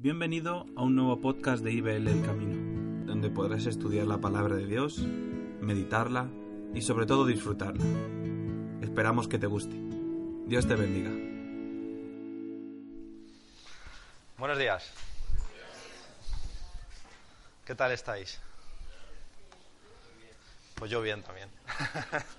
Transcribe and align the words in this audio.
Bienvenido 0.00 0.64
a 0.76 0.82
un 0.82 0.94
nuevo 0.94 1.20
podcast 1.20 1.64
de 1.64 1.72
IBL 1.72 2.06
El 2.06 2.24
Camino, 2.24 3.04
donde 3.04 3.30
podrás 3.30 3.66
estudiar 3.66 4.06
la 4.06 4.18
palabra 4.18 4.54
de 4.54 4.64
Dios, 4.64 4.98
meditarla 4.98 6.28
y 6.72 6.82
sobre 6.82 7.04
todo 7.04 7.26
disfrutarla. 7.26 7.84
Esperamos 8.80 9.26
que 9.26 9.40
te 9.40 9.48
guste. 9.48 9.74
Dios 10.46 10.68
te 10.68 10.76
bendiga. 10.76 11.10
Buenos 14.38 14.56
días. 14.56 14.88
¿Qué 17.66 17.74
tal 17.74 17.90
estáis? 17.90 18.40
Pues 20.76 20.92
yo 20.92 21.02
bien 21.02 21.22
también. 21.24 21.48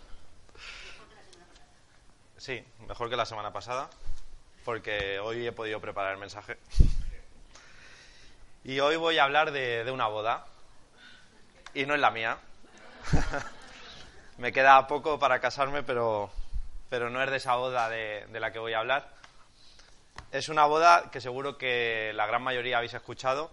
Sí, 2.38 2.64
mejor 2.88 3.10
que 3.10 3.18
la 3.18 3.26
semana 3.26 3.52
pasada, 3.52 3.90
porque 4.64 5.20
hoy 5.20 5.46
he 5.46 5.52
podido 5.52 5.82
preparar 5.82 6.14
el 6.14 6.20
mensaje. 6.22 6.58
Y 8.64 8.80
hoy 8.80 8.98
voy 8.98 9.18
a 9.18 9.24
hablar 9.24 9.52
de, 9.52 9.90
una 9.92 10.08
boda, 10.08 10.46
y 11.74 11.86
no 11.86 11.96
es 11.96 12.02
la 12.02 12.12
mía. 12.12 12.38
Me 14.38 14.52
queda 14.52 14.86
poco 14.88 15.18
para 15.18 15.40
casarme, 15.40 15.84
pero, 15.84 16.30
pero 16.90 17.10
no 17.10 17.24
es 17.24 17.30
de 17.30 17.38
esa 17.38 17.56
boda 17.56 17.90
de, 17.90 18.28
la 18.32 18.52
que 18.52 18.60
voy 18.60 18.74
a 18.74 18.80
hablar. 18.80 19.10
Es 20.32 20.50
una 20.50 20.66
boda 20.66 21.10
que 21.12 21.22
seguro 21.22 21.58
que 21.58 22.12
la 22.14 22.28
gran 22.28 22.44
mayoría 22.44 22.78
habéis 22.78 22.94
escuchado, 22.94 23.52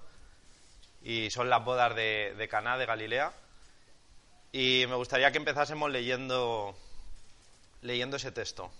y 1.02 1.30
son 1.30 1.48
las 1.48 1.64
bodas 1.64 1.94
de, 1.94 2.34
de 2.36 2.48
Caná 2.48 2.76
de 2.76 2.86
Galilea. 2.86 3.32
Y 4.52 4.86
me 4.88 4.96
gustaría 4.96 5.30
que 5.30 5.38
empezásemos 5.38 5.90
leyendo 5.90 6.76
leyendo 7.82 8.16
ese 8.16 8.32
texto. 8.32 8.70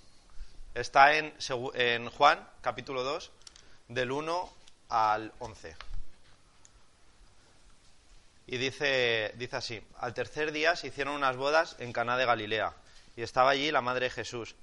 Está 0.75 1.15
en, 1.15 1.33
en 1.75 2.11
Juan, 2.11 2.47
capítulo 2.61 3.03
2, 3.03 3.31
del 3.89 4.11
1 4.11 4.53
al 4.89 5.33
11. 5.39 5.77
Y 8.47 8.59
dice, 8.59 9.33
dice 9.37 9.57
así, 9.57 9.83
al 9.99 10.15
tercer 10.15 10.53
día 10.53 10.77
se 10.77 10.89
hicieron 10.89 11.15
unas 11.15 11.37
bodas 11.37 11.77
en 11.81 11.93
Caná 11.93 12.17
de 12.17 12.27
Galilea, 12.27 12.75
y 13.17 13.23
estaba 13.23 13.51
allí 13.51 13.71
la 13.71 13.81
madre 13.81 14.07
de 14.07 14.11
Jesús. 14.11 14.55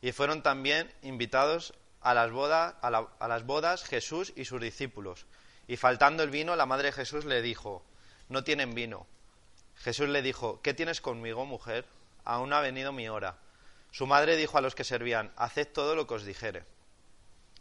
Y 0.00 0.12
fueron 0.12 0.42
también 0.42 0.92
invitados 1.02 1.74
a 2.00 2.14
las, 2.14 2.32
bodas, 2.32 2.74
a, 2.82 2.88
a 2.88 3.28
las 3.28 3.46
bodas 3.46 3.84
Jesús 3.84 4.32
y 4.34 4.44
sus 4.44 4.60
discípulos. 4.60 5.26
Y 5.68 5.76
faltando 5.76 6.24
el 6.24 6.30
vino, 6.30 6.56
la 6.56 6.66
madre 6.66 6.86
de 6.86 6.92
Jesús 6.92 7.24
le 7.24 7.42
dijo, 7.42 7.84
no 8.28 8.42
tienen 8.42 8.74
vino. 8.74 9.06
Jesús 9.76 10.08
le 10.08 10.22
dijo, 10.22 10.60
¿qué 10.62 10.74
tienes 10.74 11.00
conmigo, 11.00 11.44
mujer? 11.44 11.86
Aún 12.24 12.52
ha 12.52 12.60
venido 12.60 12.92
mi 12.92 13.08
hora. 13.08 13.36
Su 13.92 14.06
madre 14.06 14.36
dijo 14.36 14.58
a 14.58 14.60
los 14.60 14.74
que 14.74 14.84
servían, 14.84 15.32
Haced 15.36 15.68
todo 15.68 15.94
lo 15.94 16.06
que 16.06 16.14
os 16.14 16.24
dijere. 16.24 16.64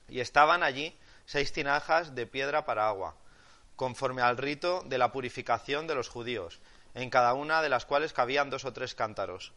Y 0.07 0.21
estaban 0.21 0.63
allí 0.63 0.97
seis 1.25 1.51
tinajas 1.51 2.15
de 2.15 2.25
piedra 2.25 2.65
para 2.65 2.87
agua, 2.87 3.15
conforme 3.75 4.21
al 4.21 4.37
rito 4.37 4.83
de 4.85 4.97
la 4.97 5.11
purificación 5.11 5.87
de 5.87 5.95
los 5.95 6.09
judíos, 6.09 6.59
en 6.93 7.09
cada 7.09 7.33
una 7.33 7.61
de 7.61 7.69
las 7.69 7.85
cuales 7.85 8.13
cabían 8.13 8.49
dos 8.49 8.65
o 8.65 8.73
tres 8.73 8.95
cántaros. 8.95 9.53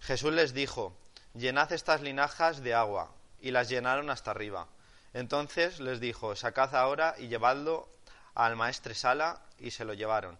Jesús 0.00 0.32
les 0.32 0.54
dijo, 0.54 0.96
Llenad 1.34 1.72
estas 1.72 2.00
linajas 2.00 2.62
de 2.62 2.74
agua, 2.74 3.12
y 3.40 3.50
las 3.50 3.68
llenaron 3.68 4.10
hasta 4.10 4.30
arriba. 4.30 4.68
Entonces 5.12 5.80
les 5.80 6.00
dijo, 6.00 6.36
Sacad 6.36 6.74
ahora 6.74 7.14
y 7.18 7.28
llevadlo 7.28 7.88
al 8.34 8.56
maestresala, 8.56 9.42
y 9.58 9.70
se 9.70 9.84
lo 9.84 9.94
llevaron. 9.94 10.38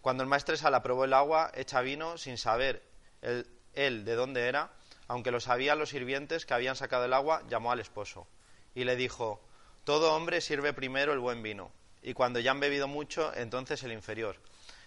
Cuando 0.00 0.22
el 0.22 0.28
maestresala 0.28 0.82
probó 0.82 1.04
el 1.04 1.12
agua 1.12 1.50
hecha 1.54 1.80
vino, 1.80 2.16
sin 2.18 2.38
saber 2.38 2.82
el, 3.22 3.46
él 3.74 4.04
de 4.04 4.14
dónde 4.14 4.48
era, 4.48 4.70
aunque 5.08 5.30
lo 5.30 5.40
sabían 5.40 5.78
los 5.78 5.90
sirvientes 5.90 6.46
que 6.46 6.54
habían 6.54 6.76
sacado 6.76 7.04
el 7.04 7.12
agua, 7.12 7.42
llamó 7.48 7.72
al 7.72 7.80
esposo 7.80 8.26
y 8.74 8.84
le 8.84 8.96
dijo, 8.96 9.40
Todo 9.84 10.14
hombre 10.14 10.40
sirve 10.40 10.72
primero 10.72 11.12
el 11.12 11.18
buen 11.18 11.42
vino, 11.42 11.72
y 12.02 12.14
cuando 12.14 12.40
ya 12.40 12.50
han 12.50 12.60
bebido 12.60 12.88
mucho, 12.88 13.32
entonces 13.34 13.82
el 13.82 13.92
inferior. 13.92 14.36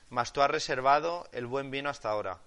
Mas 0.10 0.34
tú 0.34 0.42
has 0.42 0.52
reservado 0.52 1.28
el 1.32 1.46
buen 1.46 1.72
vino 1.72 1.90
hasta 1.90 2.10
ahora. 2.10 2.40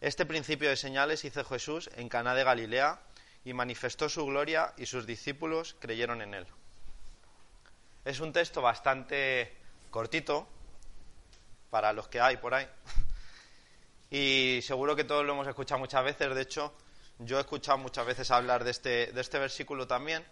Este 0.00 0.26
principio 0.26 0.68
de 0.68 0.76
señales 0.76 1.24
hizo 1.24 1.44
Jesús 1.44 1.90
en 1.94 2.08
Caná 2.08 2.34
de 2.34 2.44
Galilea 2.44 3.00
y 3.44 3.52
manifestó 3.52 4.08
su 4.08 4.26
gloria 4.26 4.72
y 4.76 4.86
sus 4.86 5.06
discípulos 5.06 5.76
creyeron 5.78 6.22
en 6.22 6.34
él. 6.34 6.46
Es 8.04 8.20
un 8.20 8.32
texto 8.32 8.62
bastante 8.62 9.56
cortito 9.90 10.48
para 11.70 11.92
los 11.92 12.08
que 12.08 12.20
hay 12.20 12.36
por 12.36 12.54
ahí. 12.54 12.66
Y 14.14 14.60
seguro 14.60 14.94
que 14.94 15.04
todos 15.04 15.24
lo 15.24 15.32
hemos 15.32 15.48
escuchado 15.48 15.78
muchas 15.78 16.04
veces. 16.04 16.34
De 16.34 16.42
hecho, 16.42 16.74
yo 17.18 17.38
he 17.38 17.40
escuchado 17.40 17.78
muchas 17.78 18.04
veces 18.04 18.30
hablar 18.30 18.62
de 18.62 18.70
este, 18.70 19.06
de 19.10 19.20
este 19.22 19.38
versículo 19.38 19.86
también. 19.86 20.22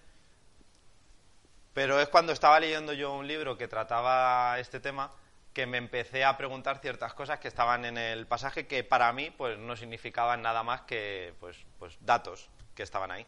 Pero 1.73 2.01
es 2.01 2.09
cuando 2.09 2.33
estaba 2.33 2.59
leyendo 2.59 2.93
yo 2.93 3.13
un 3.13 3.27
libro 3.27 3.57
que 3.57 3.69
trataba 3.69 4.59
este 4.59 4.81
tema 4.81 5.13
que 5.53 5.67
me 5.67 5.79
empecé 5.79 6.25
a 6.25 6.37
preguntar 6.37 6.79
ciertas 6.79 7.15
cosas 7.15 7.41
que 7.41 7.49
estaban 7.49 7.85
en 7.85 7.99
el 7.99 8.27
pasaje 8.27 8.67
que 8.67 8.85
para 8.85 9.13
mí 9.13 9.31
pues 9.31 9.59
no 9.59 9.77
significaban 9.77 10.43
nada 10.43 10.63
más 10.63 10.83
que 10.83 11.35
pues, 11.41 11.57
pues 11.79 11.97
datos 12.01 12.49
que 12.75 12.83
estaban 12.83 13.11
ahí. 13.11 13.27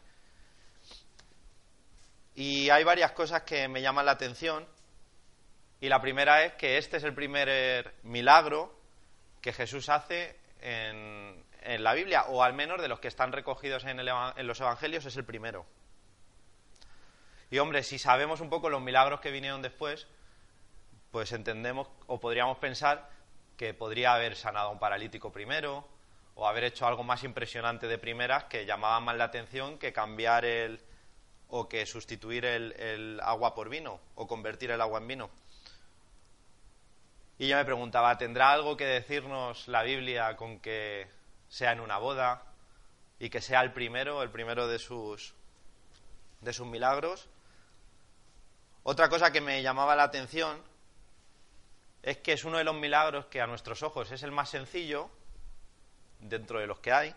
Y 2.35 2.69
hay 2.69 2.83
varias 2.83 3.11
cosas 3.11 3.43
que 3.43 3.67
me 3.67 3.81
llaman 3.81 4.05
la 4.05 4.13
atención. 4.13 4.67
Y 5.79 5.89
la 5.89 6.01
primera 6.01 6.45
es 6.45 6.53
que 6.53 6.77
este 6.77 6.97
es 6.97 7.03
el 7.03 7.13
primer 7.13 7.93
milagro 8.03 8.73
que 9.41 9.53
Jesús 9.53 9.89
hace 9.89 10.39
en, 10.61 11.43
la 11.79 11.93
Biblia, 11.93 12.23
o 12.29 12.43
al 12.43 12.53
menos 12.53 12.81
de 12.81 12.87
los 12.87 12.99
que 12.99 13.07
están 13.07 13.31
recogidos 13.31 13.85
en, 13.85 13.99
en 13.99 14.47
los 14.47 14.59
Evangelios, 14.59 15.05
es 15.05 15.15
el 15.17 15.25
primero. 15.25 15.65
Y 17.53 17.59
hombre, 17.59 17.83
si 17.83 17.99
sabemos 17.99 18.41
un 18.41 18.49
poco 18.49 18.67
los 18.71 18.81
milagros 18.81 19.19
que 19.19 19.29
vinieron 19.29 19.61
después, 19.61 20.07
pues 21.11 21.31
entendemos 21.33 21.87
o 22.07 22.19
podríamos 22.19 22.57
pensar 22.57 23.07
que 23.57 23.75
podría 23.75 24.15
haber 24.15 24.35
sanado 24.35 24.69
a 24.69 24.71
un 24.71 24.79
paralítico 24.79 25.31
primero, 25.31 25.87
o 26.33 26.47
haber 26.47 26.63
hecho 26.63 26.87
algo 26.87 27.03
más 27.03 27.23
impresionante 27.23 27.85
de 27.85 27.99
primeras 27.99 28.45
que 28.45 28.65
llamaba 28.65 28.99
más 29.01 29.17
la 29.17 29.25
atención 29.25 29.77
que 29.77 29.93
cambiar 29.93 30.45
el 30.45 30.81
o 31.47 31.69
que 31.69 31.85
sustituir 31.85 32.43
el 32.45 33.19
agua 33.21 33.53
por 33.53 33.69
vino 33.69 33.99
o 34.15 34.25
convertir 34.25 34.71
el 34.71 34.81
agua 34.81 34.97
en 34.97 35.07
vino. 35.09 35.29
Y 37.37 37.47
yo 37.49 37.55
me 37.55 37.65
preguntaba, 37.65 38.17
¿tendrá 38.17 38.51
algo 38.51 38.75
que 38.75 38.87
decirnos 38.87 39.67
la 39.67 39.83
Biblia 39.83 40.35
con 40.37 40.59
que 40.59 41.07
sea 41.49 41.71
en 41.71 41.81
una 41.81 41.99
boda 41.99 42.41
y 43.19 43.29
que 43.29 43.41
sea 43.41 43.61
el 43.61 43.73
primero, 43.73 44.23
el 44.23 44.31
primero 44.31 44.67
de 44.67 44.79
sus, 44.79 45.35
de 46.41 46.51
sus 46.51 46.65
milagros? 46.65 47.29
Otra 48.83 49.07
cosa 49.07 49.31
que 49.31 49.41
me 49.41 49.61
llamaba 49.61 49.95
la 49.95 50.03
atención 50.03 50.61
es 52.01 52.17
que 52.17 52.33
es 52.33 52.43
uno 52.43 52.57
de 52.57 52.65
los 52.65 52.75
milagros 52.75 53.27
que 53.27 53.41
a 53.41 53.47
nuestros 53.47 53.81
ojos 53.81 54.11
es 54.11 54.23
el 54.23 54.31
más 54.31 54.49
sencillo 54.49 55.09
dentro 56.19 56.59
de 56.59 56.67
los 56.67 56.79
que 56.79 56.91
hay, 56.91 57.15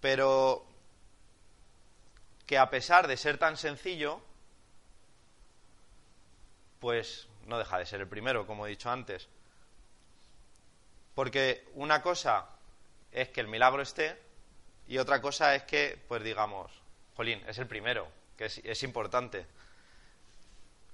pero 0.00 0.66
que 2.46 2.56
a 2.56 2.70
pesar 2.70 3.06
de 3.06 3.18
ser 3.18 3.36
tan 3.36 3.58
sencillo, 3.58 4.22
pues 6.80 7.28
no 7.46 7.58
deja 7.58 7.78
de 7.78 7.86
ser 7.86 8.00
el 8.00 8.08
primero, 8.08 8.46
como 8.46 8.66
he 8.66 8.70
dicho 8.70 8.90
antes. 8.90 9.28
Porque 11.14 11.68
una 11.74 12.02
cosa 12.02 12.48
es 13.12 13.28
que 13.28 13.42
el 13.42 13.48
milagro 13.48 13.82
esté 13.82 14.18
y 14.88 14.96
otra 14.96 15.20
cosa 15.20 15.54
es 15.54 15.64
que, 15.64 16.02
pues 16.08 16.24
digamos, 16.24 16.72
Jolín, 17.14 17.42
es 17.46 17.58
el 17.58 17.66
primero, 17.66 18.08
que 18.36 18.46
es, 18.46 18.82
importante. 18.82 19.46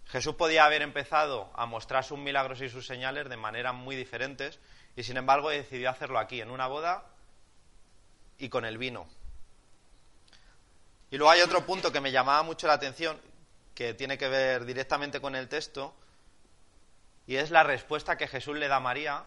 Jesús 0.06 0.34
podía 0.34 0.64
haber 0.64 0.82
empezado 0.82 1.50
a 1.54 1.66
mostrar 1.66 2.04
sus 2.04 2.18
milagros 2.18 2.60
y 2.60 2.68
sus 2.68 2.86
señales 2.86 3.28
de 3.28 3.36
maneras 3.36 3.74
muy 3.74 3.96
diferentes 3.96 4.58
y 4.96 5.02
sin 5.02 5.16
embargo 5.16 5.50
decidió 5.50 5.90
hacerlo 5.90 6.18
aquí, 6.18 6.40
en 6.40 6.50
una 6.50 6.66
boda 6.66 7.04
y 8.38 8.48
con 8.48 8.64
el 8.64 8.78
vino. 8.78 9.06
Y 11.10 11.16
luego 11.16 11.30
hay 11.30 11.40
otro 11.40 11.64
punto 11.64 11.92
que 11.92 12.00
me 12.00 12.12
llamaba 12.12 12.42
mucho 12.42 12.66
la 12.66 12.74
atención, 12.74 13.20
que 13.74 13.94
tiene 13.94 14.18
que 14.18 14.28
ver 14.28 14.64
directamente 14.64 15.20
con 15.20 15.34
el 15.36 15.48
texto, 15.48 15.94
y 17.26 17.36
es 17.36 17.50
la 17.50 17.62
respuesta 17.62 18.16
que 18.16 18.28
Jesús 18.28 18.56
le 18.56 18.68
da 18.68 18.76
a 18.76 18.80
María, 18.80 19.24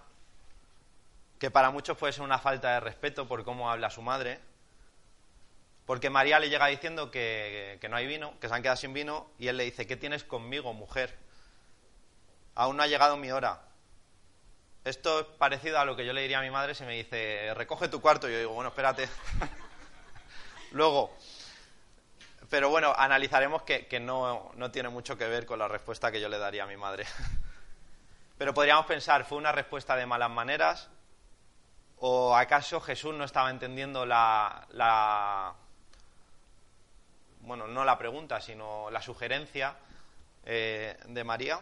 que 1.39 1.51
para 1.51 1.71
muchos 1.71 1.97
puede 1.97 2.13
ser 2.13 2.23
una 2.23 2.39
falta 2.39 2.73
de 2.73 2.79
respeto 2.79 3.27
por 3.27 3.43
cómo 3.43 3.71
habla 3.71 3.89
su 3.89 4.01
madre, 4.01 4.39
porque 5.91 6.09
María 6.09 6.39
le 6.39 6.49
llega 6.49 6.67
diciendo 6.67 7.11
que, 7.11 7.77
no 7.89 7.97
hay 7.97 8.07
vino, 8.07 8.39
que 8.39 8.47
se 8.47 8.53
han 8.53 8.61
quedado 8.61 8.77
sin 8.77 8.93
vino, 8.93 9.29
y 9.37 9.49
él 9.49 9.57
le 9.57 9.65
dice, 9.65 9.85
¿qué 9.85 9.97
tienes 9.97 10.23
conmigo, 10.23 10.71
mujer? 10.71 11.13
Aún 12.55 12.77
no 12.77 12.83
ha 12.83 12.87
llegado 12.87 13.17
mi 13.17 13.29
hora. 13.29 13.61
Esto 14.85 15.19
es 15.19 15.25
parecido 15.25 15.79
a 15.79 15.83
lo 15.83 15.97
que 15.97 16.05
yo 16.05 16.13
le 16.13 16.21
diría 16.21 16.39
a 16.39 16.43
mi 16.43 16.49
madre 16.49 16.75
si 16.75 16.85
me 16.85 16.95
dice, 16.95 17.53
recoge 17.55 17.89
tu 17.89 17.99
cuarto. 17.99 18.29
Yo 18.29 18.37
digo, 18.37 18.53
bueno, 18.53 18.69
espérate. 18.69 19.09
Luego, 20.71 21.13
pero 22.49 22.69
bueno, 22.69 22.93
analizaremos 22.97 23.63
que, 23.63 23.99
no 23.99 24.71
tiene 24.71 24.87
mucho 24.87 25.17
que 25.17 25.27
ver 25.27 25.45
con 25.45 25.59
la 25.59 25.67
respuesta 25.67 26.09
que 26.09 26.21
yo 26.21 26.29
le 26.29 26.39
daría 26.39 26.63
a 26.63 26.67
mi 26.67 26.77
madre. 26.77 27.05
Pero 28.37 28.53
podríamos 28.53 28.85
pensar, 28.85 29.25
¿fue 29.25 29.37
una 29.37 29.51
respuesta 29.51 29.97
de 29.97 30.05
malas 30.05 30.31
maneras? 30.31 30.89
¿O 31.97 32.33
acaso 32.33 32.79
Jesús 32.79 33.13
no 33.13 33.25
estaba 33.25 33.49
entendiendo 33.49 34.05
la, 34.05 35.57
bueno, 37.41 37.67
no 37.67 37.83
la 37.83 37.97
pregunta, 37.97 38.41
sino 38.41 38.89
la 38.91 39.01
sugerencia 39.01 39.75
eh, 40.45 40.97
de 41.07 41.23
María. 41.23 41.59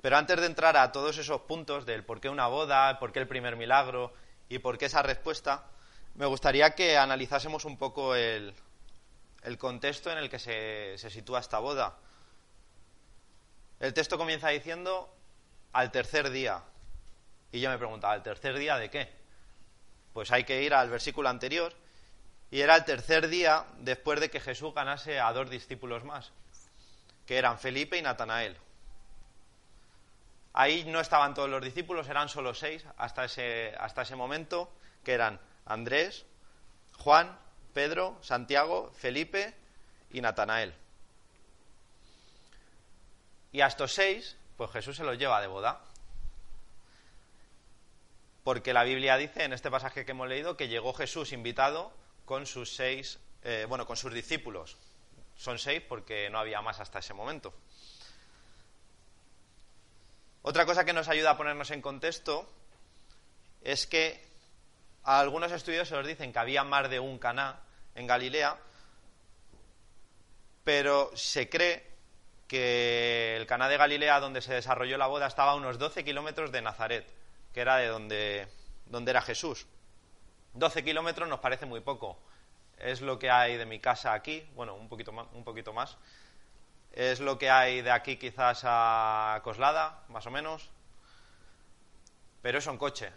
Pero 0.00 0.16
antes 0.16 0.40
de 0.40 0.46
entrar 0.46 0.76
a 0.76 0.92
todos 0.92 1.18
esos 1.18 1.42
puntos 1.42 1.84
del 1.84 2.04
por 2.04 2.20
qué 2.20 2.28
una 2.28 2.46
boda, 2.46 2.98
por 2.98 3.12
qué 3.12 3.18
el 3.18 3.28
primer 3.28 3.56
milagro 3.56 4.12
y 4.48 4.58
por 4.58 4.78
qué 4.78 4.86
esa 4.86 5.02
respuesta, 5.02 5.64
me 6.14 6.26
gustaría 6.26 6.74
que 6.74 6.96
analizásemos 6.96 7.64
un 7.64 7.76
poco 7.76 8.14
el, 8.14 8.54
contexto 9.58 10.10
en 10.10 10.18
el 10.18 10.30
que 10.30 10.38
se, 10.38 10.96
se 10.96 11.10
sitúa 11.10 11.40
esta 11.40 11.58
boda. 11.58 11.96
El 13.78 13.94
texto 13.94 14.16
comienza 14.16 14.48
diciendo 14.48 15.14
al 15.72 15.90
tercer 15.90 16.30
día. 16.30 16.62
Y 17.52 17.60
yo 17.60 17.70
me 17.70 17.78
preguntaba, 17.78 18.14
¿al 18.14 18.22
tercer 18.22 18.58
día 18.58 18.76
de 18.76 18.90
qué? 18.90 19.08
Pues 20.12 20.30
hay 20.30 20.44
que 20.44 20.62
ir 20.62 20.74
al 20.74 20.88
versículo 20.88 21.28
anterior. 21.28 21.74
Y 22.50 22.60
era 22.60 22.76
el 22.76 22.84
tercer 22.84 23.28
día 23.28 23.64
después 23.78 24.18
de 24.20 24.28
que 24.28 24.40
Jesús 24.40 24.74
ganase 24.74 25.20
a 25.20 25.32
dos 25.32 25.48
discípulos 25.50 26.04
más, 26.04 26.32
que 27.26 27.38
eran 27.38 27.58
Felipe 27.58 27.96
y 27.96 28.02
Natanael. 28.02 28.56
Ahí 30.52 30.84
no 30.84 31.00
estaban 31.00 31.34
todos 31.34 31.48
los 31.48 31.62
discípulos, 31.62 32.08
eran 32.08 32.28
solo 32.28 32.54
seis 32.54 32.84
hasta 32.96 33.24
ese, 33.24 33.72
hasta 33.78 34.02
ese 34.02 34.16
momento, 34.16 34.72
que 35.04 35.12
eran 35.12 35.38
Andrés, 35.64 36.26
Juan, 36.98 37.38
Pedro, 37.72 38.18
Santiago, 38.20 38.90
Felipe 38.96 39.54
y 40.10 40.20
Natanael. 40.20 40.74
Y 43.52 43.60
a 43.60 43.68
estos 43.68 43.92
seis, 43.92 44.36
pues 44.56 44.72
Jesús 44.72 44.96
se 44.96 45.04
los 45.04 45.18
lleva 45.18 45.40
de 45.40 45.46
boda. 45.46 45.80
Porque 48.42 48.72
la 48.72 48.82
Biblia 48.82 49.16
dice 49.16 49.44
en 49.44 49.52
este 49.52 49.70
pasaje 49.70 50.04
que 50.04 50.10
hemos 50.10 50.28
leído 50.28 50.56
que 50.56 50.68
llegó 50.68 50.92
Jesús 50.92 51.32
invitado 51.32 51.92
con 52.30 52.46
sus 52.46 52.72
seis, 52.72 53.18
eh, 53.42 53.66
bueno, 53.68 53.84
con 53.84 53.96
sus 53.96 54.14
discípulos. 54.14 54.76
Son 55.34 55.58
seis 55.58 55.82
porque 55.82 56.30
no 56.30 56.38
había 56.38 56.62
más 56.62 56.78
hasta 56.78 57.00
ese 57.00 57.12
momento. 57.12 57.52
Otra 60.42 60.64
cosa 60.64 60.84
que 60.84 60.92
nos 60.92 61.08
ayuda 61.08 61.30
a 61.30 61.36
ponernos 61.36 61.72
en 61.72 61.82
contexto 61.82 62.48
es 63.62 63.84
que 63.88 64.24
a 65.02 65.18
algunos 65.18 65.50
estudiosos 65.50 66.06
dicen 66.06 66.32
que 66.32 66.38
había 66.38 66.62
más 66.62 66.88
de 66.88 67.00
un 67.00 67.18
Caná 67.18 67.64
en 67.96 68.06
Galilea, 68.06 68.56
pero 70.62 71.10
se 71.16 71.48
cree 71.48 71.84
que 72.46 73.38
el 73.38 73.46
Caná 73.48 73.68
de 73.68 73.76
Galilea, 73.76 74.20
donde 74.20 74.40
se 74.40 74.54
desarrolló 74.54 74.96
la 74.98 75.08
boda, 75.08 75.26
estaba 75.26 75.50
a 75.50 75.56
unos 75.56 75.80
12 75.80 76.04
kilómetros 76.04 76.52
de 76.52 76.62
Nazaret, 76.62 77.12
que 77.52 77.60
era 77.60 77.78
de 77.78 77.88
donde, 77.88 78.46
donde 78.86 79.10
era 79.10 79.20
Jesús. 79.20 79.66
12 80.54 80.84
kilómetros 80.84 81.28
nos 81.28 81.40
parece 81.40 81.66
muy 81.66 81.80
poco. 81.80 82.18
Es 82.78 83.00
lo 83.00 83.18
que 83.18 83.30
hay 83.30 83.56
de 83.56 83.66
mi 83.66 83.78
casa 83.78 84.12
aquí, 84.12 84.48
bueno, 84.54 84.74
un 84.74 84.88
poquito 84.88 85.12
más. 85.12 85.26
Un 85.32 85.44
poquito 85.44 85.72
más 85.72 85.96
es 86.92 87.20
lo 87.20 87.38
que 87.38 87.50
hay 87.50 87.82
de 87.82 87.90
aquí 87.90 88.16
quizás 88.16 88.62
a 88.64 89.40
Coslada, 89.44 90.04
más 90.08 90.26
o 90.26 90.30
menos. 90.30 90.70
Pero 92.42 92.58
eso 92.58 92.70
en 92.70 92.78
coche. 92.78 93.12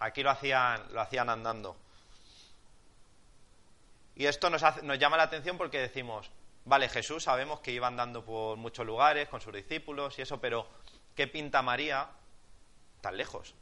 Aquí 0.00 0.22
lo 0.22 0.30
hacían, 0.30 0.82
lo 0.92 1.00
hacían 1.00 1.30
andando. 1.30 1.76
Y 4.14 4.26
esto 4.26 4.50
nos, 4.50 4.62
nos 4.82 4.98
llama 4.98 5.16
la 5.16 5.24
atención 5.24 5.58
porque 5.58 5.78
decimos, 5.78 6.30
vale, 6.64 6.88
Jesús 6.88 7.24
sabemos 7.24 7.60
que 7.60 7.70
iba 7.70 7.86
andando 7.86 8.24
por 8.24 8.56
muchos 8.56 8.86
lugares 8.86 9.28
con 9.28 9.40
sus 9.40 9.52
discípulos 9.52 10.18
y 10.18 10.22
eso, 10.22 10.40
pero 10.40 10.66
¿qué 11.14 11.26
pinta 11.26 11.62
María 11.62 12.08
tan 13.02 13.16
lejos? 13.16 13.54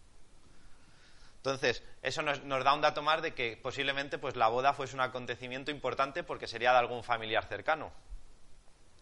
Entonces, 1.45 1.83
eso 2.01 2.23
nos, 2.23 2.41
da 2.65 2.73
un 2.73 2.81
dato 2.81 3.03
más 3.03 3.21
de 3.21 3.35
que 3.35 3.59
posiblemente 3.63 4.17
pues, 4.17 4.35
la 4.35 4.49
boda 4.49 4.73
fuese 4.73 4.95
un 4.95 5.03
acontecimiento 5.03 5.71
importante 5.71 6.23
porque 6.23 6.49
sería 6.49 6.73
de 6.73 6.79
algún 6.79 7.05
familiar 7.05 7.45
cercano 7.45 7.93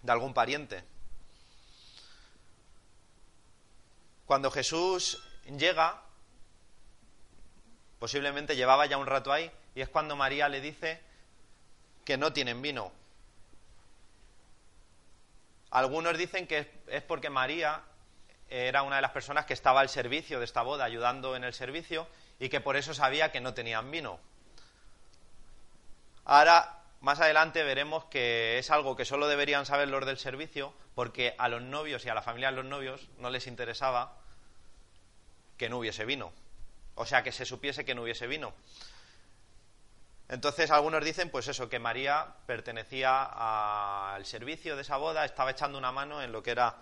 de 0.02 0.10
algún 0.10 0.34
pariente. 0.34 0.82
Cuando 4.26 4.50
Jesús 4.50 5.22
llega, 5.56 6.02
posiblemente 8.00 8.56
llevaba 8.56 8.86
ya 8.86 8.98
un 8.98 9.06
rato 9.06 9.32
ahí, 9.32 9.48
y 9.76 9.80
es 9.80 9.88
cuando 9.88 10.16
María 10.16 10.48
le 10.48 10.60
dice 10.60 11.00
que 12.04 12.16
no 12.16 12.32
tienen 12.32 12.60
vino. 12.60 12.90
Algunos 15.70 16.18
dicen 16.18 16.48
que 16.48 16.82
es 16.88 17.02
porque 17.02 17.30
María 17.30 17.82
era 18.50 18.82
una 18.82 18.96
de 18.96 19.02
las 19.02 19.12
personas 19.12 19.46
que 19.46 19.54
estaba 19.54 19.80
al 19.80 19.88
servicio 19.88 20.38
de 20.38 20.44
esta 20.44 20.62
boda, 20.62 20.84
ayudando 20.84 21.36
en 21.36 21.44
el 21.44 21.54
servicio, 21.54 22.06
y 22.42 22.48
que 22.48 22.60
por 22.60 22.74
eso 22.76 22.92
sabía 22.92 23.30
que 23.30 23.40
no 23.40 23.54
tenían 23.54 23.88
vino. 23.92 24.18
Ahora 26.24 26.80
más 27.00 27.20
adelante 27.20 27.62
veremos 27.62 28.06
que 28.06 28.58
es 28.58 28.68
algo 28.72 28.96
que 28.96 29.04
solo 29.04 29.28
deberían 29.28 29.64
saber 29.64 29.86
los 29.86 30.04
del 30.04 30.18
servicio, 30.18 30.74
porque 30.96 31.36
a 31.38 31.48
los 31.48 31.62
novios 31.62 32.04
y 32.04 32.08
a 32.08 32.14
la 32.14 32.20
familia 32.20 32.50
de 32.50 32.56
los 32.56 32.64
novios 32.64 33.08
no 33.18 33.30
les 33.30 33.46
interesaba 33.46 34.16
que 35.56 35.68
no 35.68 35.78
hubiese 35.78 36.04
vino. 36.04 36.32
O 36.96 37.06
sea, 37.06 37.22
que 37.22 37.30
se 37.30 37.44
supiese 37.44 37.84
que 37.84 37.94
no 37.94 38.02
hubiese 38.02 38.26
vino. 38.26 38.52
Entonces 40.28 40.72
algunos 40.72 41.04
dicen, 41.04 41.30
pues 41.30 41.46
eso, 41.46 41.68
que 41.68 41.78
María 41.78 42.26
pertenecía 42.46 44.14
al 44.14 44.26
servicio 44.26 44.74
de 44.74 44.82
esa 44.82 44.96
boda, 44.96 45.24
estaba 45.24 45.52
echando 45.52 45.78
una 45.78 45.92
mano 45.92 46.20
en 46.20 46.32
lo 46.32 46.42
que 46.42 46.50
era 46.50 46.74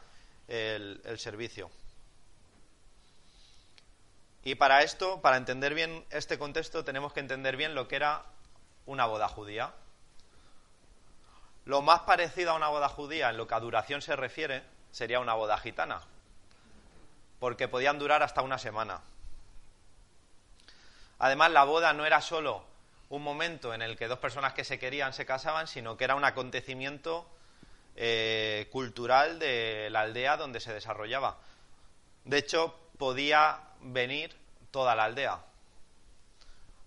el, 0.49 1.03
el 1.05 1.19
servicio. 1.19 1.71
Y 4.43 4.55
para 4.55 4.83
esto, 4.83 5.21
para 5.21 5.37
entender 5.37 5.75
bien 5.75 6.05
este 6.11 6.39
contexto, 6.39 6.85
tenemos 6.85 7.13
que 7.13 7.21
entender 7.21 7.57
bien 7.57 7.75
lo 7.75 7.89
que 7.89 7.97
era 7.97 8.25
una 8.87 9.07
boda 9.07 9.29
judía. 9.29 9.73
Lo 11.67 11.83
más 11.83 12.01
parecido 12.01 12.53
a 12.53 12.55
una 12.55 12.69
boda 12.69 12.89
judía 12.89 13.31
en 13.31 13.37
lo 13.37 13.47
que 13.47 13.55
a 13.55 13.61
duración 13.61 14.01
se 14.01 14.17
refiere 14.17 14.63
sería 14.91 15.21
una 15.21 15.35
boda 15.35 15.59
gitana, 15.59 16.01
porque 17.39 17.69
podían 17.69 17.99
durar 17.99 18.23
hasta 18.23 18.43
una 18.43 18.59
semana. 18.59 19.03
Además, 21.19 21.51
la 21.51 21.65
boda 21.65 21.93
no 21.93 22.07
era 22.07 22.23
solo 22.23 22.65
un 23.11 23.23
momento 23.23 23.75
en 23.75 23.83
el 23.83 23.97
que 23.97 24.09
dos 24.09 24.19
personas 24.19 24.55
que 24.55 24.65
se 24.65 24.79
querían 24.79 25.13
se 25.13 25.27
casaban, 25.27 25.67
sino 25.67 25.97
que 25.97 26.05
era 26.05 26.15
un 26.15 26.25
acontecimiento 26.25 27.27
eh, 27.95 28.69
cultural 28.73 29.39
de 29.39 29.89
la 29.91 30.01
aldea 30.01 30.39
donde 30.39 30.61
se 30.61 30.73
desarrollaba. 30.73 31.37
De 32.25 32.39
hecho, 32.39 32.75
podía 33.01 33.59
venir 33.81 34.37
toda 34.71 34.95
la 34.95 35.05
aldea 35.05 35.41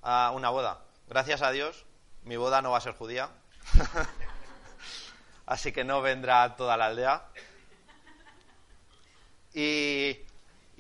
a 0.03 0.31
una 0.31 0.51
boda. 0.51 0.79
Gracias 1.07 1.41
a 1.41 1.49
Dios, 1.49 1.85
mi 2.23 2.37
boda 2.37 2.61
no 2.61 2.69
va 2.69 2.77
a 2.77 2.81
ser 2.81 2.93
judía. 2.93 3.31
así 5.47 5.71
que 5.71 5.83
no 5.83 6.03
vendrá 6.03 6.55
toda 6.55 6.77
la 6.77 6.85
aldea. 6.85 7.25
Y, 9.55 10.19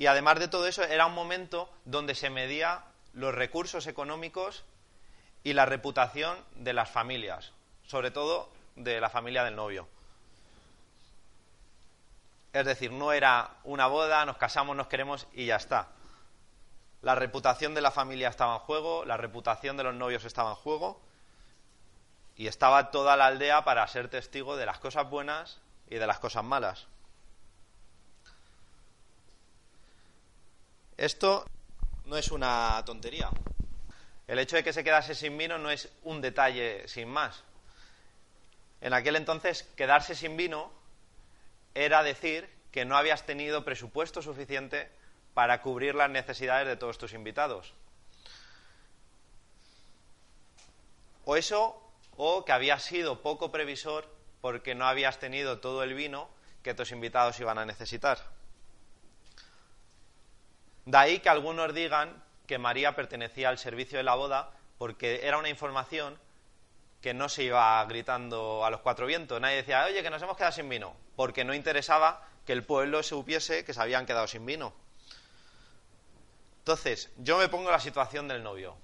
además 0.07 0.39
de 0.39 0.47
todo 0.47 0.67
eso, 0.67 0.83
era 0.83 1.07
un 1.07 1.15
momento 1.15 1.67
donde 1.83 2.13
se 2.13 2.29
medía 2.29 2.83
los 3.13 3.33
recursos 3.33 3.87
económicos 3.87 4.63
y 5.43 5.53
la 5.53 5.65
reputación 5.65 6.37
de 6.57 6.73
las 6.73 6.91
familias, 6.91 7.53
sobre 7.87 8.11
todo 8.11 8.51
de 8.75 9.01
la 9.01 9.09
familia 9.09 9.43
del 9.43 9.55
novio. 9.55 9.87
Es 12.53 12.65
decir, 12.65 12.91
no 12.91 13.11
era 13.11 13.49
una 13.63 13.87
boda, 13.87 14.25
nos 14.25 14.37
casamos, 14.37 14.75
nos 14.75 14.87
queremos 14.87 15.27
y 15.33 15.47
ya 15.47 15.55
está. 15.55 15.87
La 17.01 17.15
reputación 17.15 17.73
de 17.73 17.81
la 17.81 17.89
familia 17.89 18.29
estaba 18.29 18.53
en 18.53 18.59
juego, 18.59 19.03
la 19.05 19.17
reputación 19.17 19.75
de 19.75 19.83
los 19.83 19.95
novios 19.95 20.23
estaba 20.23 20.51
en 20.51 20.55
juego 20.55 21.01
y 22.37 22.45
estaba 22.45 22.91
toda 22.91 23.17
la 23.17 23.25
aldea 23.25 23.63
para 23.65 23.85
ser 23.87 24.07
testigo 24.07 24.55
de 24.55 24.67
las 24.67 24.77
cosas 24.77 25.09
buenas 25.09 25.59
y 25.89 25.95
de 25.95 26.05
las 26.05 26.19
cosas 26.19 26.43
malas. 26.43 26.87
Esto 30.95 31.45
no 32.05 32.17
es 32.17 32.31
una 32.31 32.83
tontería. 32.85 33.29
El 34.27 34.37
hecho 34.37 34.55
de 34.55 34.63
que 34.63 34.73
se 34.73 34.83
quedase 34.83 35.15
sin 35.15 35.37
vino 35.37 35.57
no 35.57 35.71
es 35.71 35.89
un 36.03 36.21
detalle 36.21 36.87
sin 36.87 37.09
más. 37.09 37.43
En 38.79 38.93
aquel 38.93 39.15
entonces, 39.15 39.63
quedarse 39.75 40.13
sin 40.13 40.37
vino 40.37 40.71
era 41.75 42.03
decir 42.03 42.49
que 42.71 42.85
no 42.85 42.97
habías 42.97 43.25
tenido 43.25 43.63
presupuesto 43.63 44.21
suficiente 44.21 44.89
para 45.33 45.61
cubrir 45.61 45.95
las 45.95 46.09
necesidades 46.09 46.67
de 46.67 46.75
todos 46.75 46.97
tus 46.97 47.13
invitados. 47.13 47.73
O 51.25 51.35
eso 51.35 51.79
o 52.17 52.45
que 52.45 52.51
habías 52.51 52.83
sido 52.83 53.21
poco 53.21 53.51
previsor 53.51 54.07
porque 54.41 54.75
no 54.75 54.85
habías 54.85 55.19
tenido 55.19 55.59
todo 55.59 55.83
el 55.83 55.93
vino 55.93 56.29
que 56.63 56.73
tus 56.73 56.91
invitados 56.91 57.39
iban 57.39 57.57
a 57.57 57.65
necesitar. 57.65 58.19
De 60.85 60.97
ahí 60.97 61.19
que 61.19 61.29
algunos 61.29 61.73
digan 61.73 62.21
que 62.45 62.57
María 62.57 62.95
pertenecía 62.95 63.49
al 63.49 63.57
servicio 63.57 63.97
de 63.97 64.03
la 64.03 64.15
boda 64.15 64.51
porque 64.77 65.25
era 65.25 65.37
una 65.37 65.49
información 65.49 66.19
que 67.03 67.13
no 67.13 67.27
se 67.27 67.43
iba 67.43 67.83
gritando 67.83 68.63
a 68.63 68.69
los 68.69 68.79
cuatro 68.79 69.05
vientos. 69.05 69.39
Nadie 69.41 69.57
decía, 69.57 69.83
oye, 69.83 70.01
que 70.01 70.09
nos 70.09 70.21
hemos 70.21 70.37
quedado 70.37 70.53
sin 70.53 70.69
vino, 70.69 70.95
porque 71.17 71.43
no 71.43 71.53
interesaba 71.53 72.25
que 72.45 72.53
el 72.53 72.63
pueblo 72.63 73.03
se 73.03 73.09
supiese 73.09 73.65
que 73.65 73.73
se 73.73 73.81
habían 73.81 74.05
quedado 74.05 74.25
sin 74.25 74.45
vino. 74.45 74.73
Entonces, 76.59 77.11
yo 77.17 77.37
me 77.37 77.49
pongo 77.49 77.69
la 77.69 77.81
situación 77.81 78.29
del 78.29 78.41
novio. 78.41 78.77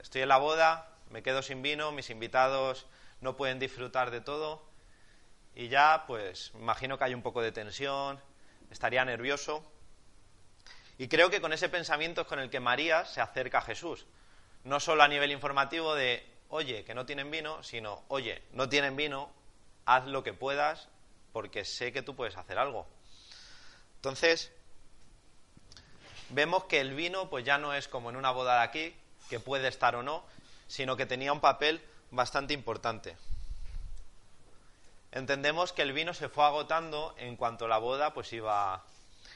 Estoy 0.00 0.22
en 0.22 0.28
la 0.28 0.38
boda, 0.38 0.88
me 1.10 1.24
quedo 1.24 1.42
sin 1.42 1.62
vino, 1.62 1.90
mis 1.90 2.10
invitados 2.10 2.86
no 3.20 3.36
pueden 3.36 3.58
disfrutar 3.58 4.12
de 4.12 4.20
todo 4.20 4.62
y 5.56 5.66
ya 5.66 6.04
pues 6.06 6.52
imagino 6.54 6.96
que 6.96 7.04
hay 7.04 7.14
un 7.14 7.22
poco 7.22 7.42
de 7.42 7.50
tensión, 7.50 8.20
estaría 8.70 9.04
nervioso. 9.04 9.68
Y 10.96 11.08
creo 11.08 11.28
que 11.28 11.40
con 11.40 11.52
ese 11.52 11.68
pensamiento 11.68 12.20
es 12.20 12.28
con 12.28 12.38
el 12.38 12.50
que 12.50 12.60
María 12.60 13.04
se 13.04 13.20
acerca 13.20 13.58
a 13.58 13.62
Jesús. 13.62 14.06
No 14.62 14.78
solo 14.78 15.02
a 15.02 15.08
nivel 15.08 15.32
informativo 15.32 15.96
de, 15.96 16.29
oye, 16.50 16.84
que 16.84 16.94
no 16.94 17.06
tienen 17.06 17.30
vino, 17.30 17.62
sino, 17.62 18.02
oye, 18.08 18.42
no 18.52 18.68
tienen 18.68 18.96
vino, 18.96 19.30
haz 19.86 20.06
lo 20.06 20.22
que 20.22 20.34
puedas 20.34 20.88
porque 21.32 21.64
sé 21.64 21.92
que 21.92 22.02
tú 22.02 22.14
puedes 22.14 22.36
hacer 22.36 22.58
algo. 22.58 22.86
Entonces, 23.96 24.52
vemos 26.30 26.64
que 26.64 26.80
el 26.80 26.94
vino 26.94 27.30
pues 27.30 27.44
ya 27.44 27.58
no 27.58 27.72
es 27.74 27.88
como 27.88 28.10
en 28.10 28.16
una 28.16 28.30
boda 28.32 28.58
de 28.58 28.64
aquí, 28.64 28.96
que 29.28 29.40
puede 29.40 29.68
estar 29.68 29.94
o 29.94 30.02
no, 30.02 30.24
sino 30.66 30.96
que 30.96 31.06
tenía 31.06 31.32
un 31.32 31.40
papel 31.40 31.80
bastante 32.10 32.54
importante. 32.54 33.16
Entendemos 35.12 35.72
que 35.72 35.82
el 35.82 35.92
vino 35.92 36.14
se 36.14 36.28
fue 36.28 36.44
agotando 36.44 37.14
en 37.18 37.36
cuanto 37.36 37.66
la 37.66 37.78
boda 37.78 38.14
pues 38.14 38.32
iba, 38.32 38.84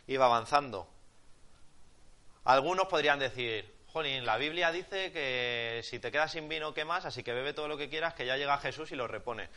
iba 0.06 0.26
avanzando. 0.26 0.88
Algunos 2.44 2.86
podrían 2.86 3.18
decir, 3.18 3.73
Jolín, 3.94 4.26
la 4.26 4.38
Biblia 4.38 4.72
dice 4.72 5.12
que 5.12 5.80
si 5.84 6.00
te 6.00 6.10
quedas 6.10 6.32
sin 6.32 6.48
vino, 6.48 6.74
¿qué 6.74 6.84
más? 6.84 7.04
Así 7.04 7.22
que 7.22 7.32
bebe 7.32 7.52
todo 7.52 7.68
lo 7.68 7.76
que 7.76 7.88
quieras, 7.88 8.12
que 8.12 8.26
ya 8.26 8.36
llega 8.36 8.58
Jesús 8.58 8.90
y 8.90 8.96
lo 8.96 9.06
repone. 9.06 9.48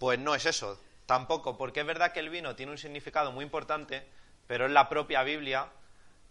Pues 0.00 0.18
no 0.18 0.34
es 0.34 0.44
eso, 0.44 0.76
tampoco, 1.06 1.56
porque 1.56 1.78
es 1.78 1.86
verdad 1.86 2.10
que 2.10 2.18
el 2.18 2.30
vino 2.30 2.56
tiene 2.56 2.72
un 2.72 2.78
significado 2.78 3.30
muy 3.30 3.44
importante, 3.44 4.04
pero 4.48 4.66
es 4.66 4.72
la 4.72 4.88
propia 4.88 5.22
Biblia 5.22 5.68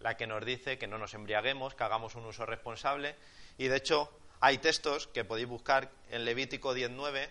la 0.00 0.18
que 0.18 0.26
nos 0.26 0.44
dice 0.44 0.76
que 0.76 0.86
no 0.86 0.98
nos 0.98 1.14
embriaguemos, 1.14 1.74
que 1.74 1.82
hagamos 1.82 2.14
un 2.14 2.26
uso 2.26 2.44
responsable, 2.44 3.16
y 3.56 3.68
de 3.68 3.76
hecho 3.78 4.12
hay 4.40 4.58
textos 4.58 5.06
que 5.06 5.24
podéis 5.24 5.48
buscar 5.48 5.90
en 6.10 6.26
Levítico 6.26 6.74
19 6.74 7.30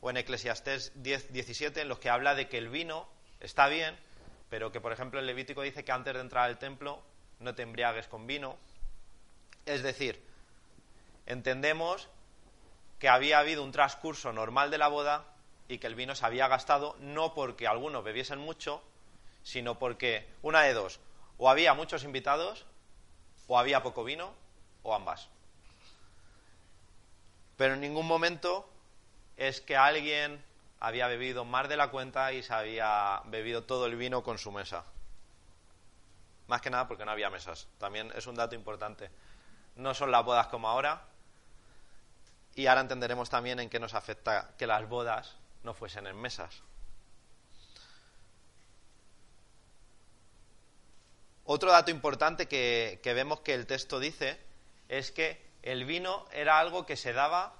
o 0.00 0.08
en 0.08 0.16
Eclesiastés 0.16 0.94
10.17 0.96 1.82
en 1.82 1.88
los 1.88 1.98
que 1.98 2.08
habla 2.08 2.34
de 2.34 2.48
que 2.48 2.56
el 2.56 2.70
vino 2.70 3.06
está 3.40 3.68
bien, 3.68 3.94
pero 4.48 4.72
que 4.72 4.80
por 4.80 4.92
ejemplo 4.92 5.20
el 5.20 5.26
Levítico 5.26 5.60
dice 5.60 5.84
que 5.84 5.92
antes 5.92 6.14
de 6.14 6.20
entrar 6.20 6.44
al 6.44 6.58
templo 6.58 7.02
no 7.38 7.54
te 7.54 7.64
embriagues 7.64 8.08
con 8.08 8.26
vino. 8.26 8.56
Es 9.66 9.82
decir, 9.82 10.22
entendemos 11.26 12.08
que 12.98 13.08
había 13.08 13.38
habido 13.38 13.62
un 13.64 13.72
transcurso 13.72 14.32
normal 14.32 14.70
de 14.70 14.78
la 14.78 14.88
boda 14.88 15.24
y 15.68 15.78
que 15.78 15.86
el 15.86 15.94
vino 15.94 16.14
se 16.14 16.26
había 16.26 16.48
gastado 16.48 16.96
no 17.00 17.34
porque 17.34 17.66
algunos 17.66 18.04
bebiesen 18.04 18.38
mucho, 18.38 18.82
sino 19.42 19.78
porque 19.78 20.28
una 20.42 20.62
de 20.62 20.74
dos, 20.74 21.00
o 21.38 21.48
había 21.48 21.74
muchos 21.74 22.04
invitados, 22.04 22.66
o 23.46 23.58
había 23.58 23.82
poco 23.82 24.04
vino, 24.04 24.34
o 24.82 24.94
ambas. 24.94 25.28
Pero 27.56 27.74
en 27.74 27.80
ningún 27.80 28.06
momento 28.06 28.68
es 29.36 29.60
que 29.60 29.76
alguien 29.76 30.42
había 30.80 31.06
bebido 31.08 31.44
más 31.44 31.68
de 31.68 31.76
la 31.76 31.90
cuenta 31.90 32.32
y 32.32 32.42
se 32.42 32.52
había 32.52 33.22
bebido 33.26 33.64
todo 33.64 33.86
el 33.86 33.96
vino 33.96 34.22
con 34.22 34.38
su 34.38 34.50
mesa. 34.50 34.84
Más 36.48 36.60
que 36.60 36.70
nada 36.70 36.88
porque 36.88 37.04
no 37.04 37.12
había 37.12 37.30
mesas. 37.30 37.68
También 37.78 38.10
es 38.16 38.26
un 38.26 38.34
dato 38.34 38.54
importante. 38.54 39.10
No 39.80 39.94
son 39.94 40.10
las 40.10 40.24
bodas 40.24 40.48
como 40.48 40.68
ahora. 40.68 41.00
Y 42.54 42.66
ahora 42.66 42.82
entenderemos 42.82 43.30
también 43.30 43.60
en 43.60 43.70
qué 43.70 43.80
nos 43.80 43.94
afecta 43.94 44.50
que 44.58 44.66
las 44.66 44.86
bodas 44.86 45.36
no 45.62 45.72
fuesen 45.72 46.06
en 46.06 46.20
mesas. 46.20 46.62
Otro 51.44 51.72
dato 51.72 51.90
importante 51.90 52.46
que, 52.46 53.00
vemos 53.02 53.40
que 53.40 53.54
el 53.54 53.66
texto 53.66 53.98
dice 53.98 54.38
es 54.88 55.10
que 55.10 55.42
el 55.62 55.86
vino 55.86 56.26
era 56.32 56.58
algo 56.58 56.84
que 56.84 56.96
se 56.96 57.14
daba 57.14 57.54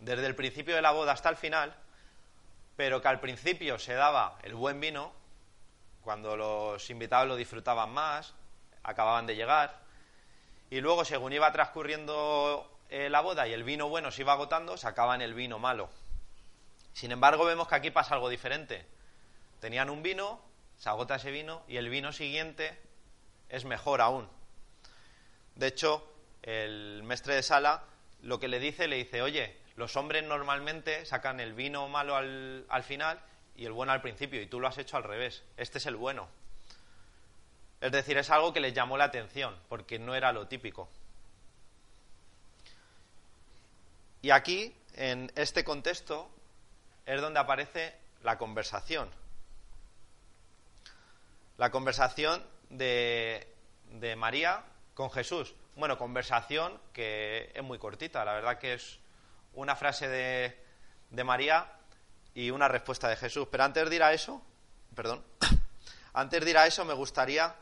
desde 0.00 0.26
el 0.26 0.34
principio 0.34 0.74
de 0.74 0.82
la 0.82 0.90
boda 0.90 1.12
hasta 1.12 1.28
el 1.28 1.36
final, 1.36 1.74
pero 2.76 3.00
que 3.00 3.08
al 3.08 3.20
principio 3.20 3.78
se 3.78 3.94
daba 3.94 4.36
el 4.42 4.54
buen 4.54 4.80
vino 4.80 5.12
cuando 6.02 6.36
los 6.36 6.90
invitados 6.90 7.28
lo 7.28 7.36
disfrutaban 7.36 7.90
más, 7.90 8.34
acababan 8.82 9.26
de 9.26 9.36
llegar, 9.36 9.81
y 10.72 10.80
luego 10.80 11.04
según 11.04 11.34
iba 11.34 11.52
transcurriendo 11.52 12.66
eh, 12.88 13.10
la 13.10 13.20
boda 13.20 13.46
y 13.46 13.52
el 13.52 13.62
vino 13.62 13.90
bueno 13.90 14.10
se 14.10 14.22
iba 14.22 14.32
agotando, 14.32 14.78
sacaban 14.78 15.20
el 15.20 15.34
vino 15.34 15.58
malo. 15.58 15.90
Sin 16.94 17.12
embargo, 17.12 17.44
vemos 17.44 17.68
que 17.68 17.74
aquí 17.74 17.90
pasa 17.90 18.14
algo 18.14 18.30
diferente. 18.30 18.86
Tenían 19.60 19.90
un 19.90 20.02
vino, 20.02 20.40
se 20.78 20.88
agota 20.88 21.16
ese 21.16 21.30
vino, 21.30 21.62
y 21.68 21.76
el 21.76 21.90
vino 21.90 22.10
siguiente 22.10 22.80
es 23.50 23.66
mejor 23.66 24.00
aún. 24.00 24.30
De 25.56 25.66
hecho, 25.66 26.10
el 26.40 27.02
mestre 27.02 27.34
de 27.34 27.42
sala 27.42 27.84
lo 28.22 28.40
que 28.40 28.48
le 28.48 28.58
dice, 28.58 28.88
le 28.88 28.96
dice, 28.96 29.20
oye, 29.20 29.54
los 29.76 29.94
hombres 29.96 30.24
normalmente 30.24 31.04
sacan 31.04 31.38
el 31.40 31.52
vino 31.52 31.86
malo 31.88 32.16
al, 32.16 32.64
al 32.70 32.82
final 32.82 33.20
y 33.56 33.66
el 33.66 33.72
bueno 33.72 33.92
al 33.92 34.00
principio, 34.00 34.40
y 34.40 34.46
tú 34.46 34.58
lo 34.58 34.68
has 34.68 34.78
hecho 34.78 34.96
al 34.96 35.04
revés. 35.04 35.44
Este 35.58 35.76
es 35.76 35.84
el 35.84 35.96
bueno. 35.96 36.30
Es 37.82 37.90
decir, 37.90 38.16
es 38.16 38.30
algo 38.30 38.52
que 38.52 38.60
les 38.60 38.72
llamó 38.72 38.96
la 38.96 39.06
atención, 39.06 39.58
porque 39.68 39.98
no 39.98 40.14
era 40.14 40.32
lo 40.32 40.46
típico. 40.46 40.88
Y 44.22 44.30
aquí, 44.30 44.72
en 44.94 45.32
este 45.34 45.64
contexto, 45.64 46.30
es 47.04 47.20
donde 47.20 47.40
aparece 47.40 47.92
la 48.22 48.38
conversación. 48.38 49.10
La 51.58 51.72
conversación 51.72 52.46
de, 52.70 53.52
de 53.90 54.14
María 54.14 54.62
con 54.94 55.10
Jesús. 55.10 55.52
Bueno, 55.74 55.98
conversación 55.98 56.80
que 56.92 57.50
es 57.52 57.64
muy 57.64 57.80
cortita, 57.80 58.24
la 58.24 58.34
verdad 58.34 58.58
que 58.60 58.74
es 58.74 59.00
una 59.54 59.74
frase 59.74 60.06
de, 60.06 60.56
de 61.10 61.24
María 61.24 61.66
y 62.32 62.50
una 62.50 62.68
respuesta 62.68 63.08
de 63.08 63.16
Jesús. 63.16 63.48
Pero 63.50 63.64
antes 63.64 63.90
de 63.90 63.96
ir 63.96 64.04
a 64.04 64.12
eso, 64.12 64.40
perdón, 64.94 65.24
antes 66.12 66.44
de 66.44 66.50
ir 66.50 66.58
a 66.58 66.68
eso 66.68 66.84
me 66.84 66.94
gustaría 66.94 67.56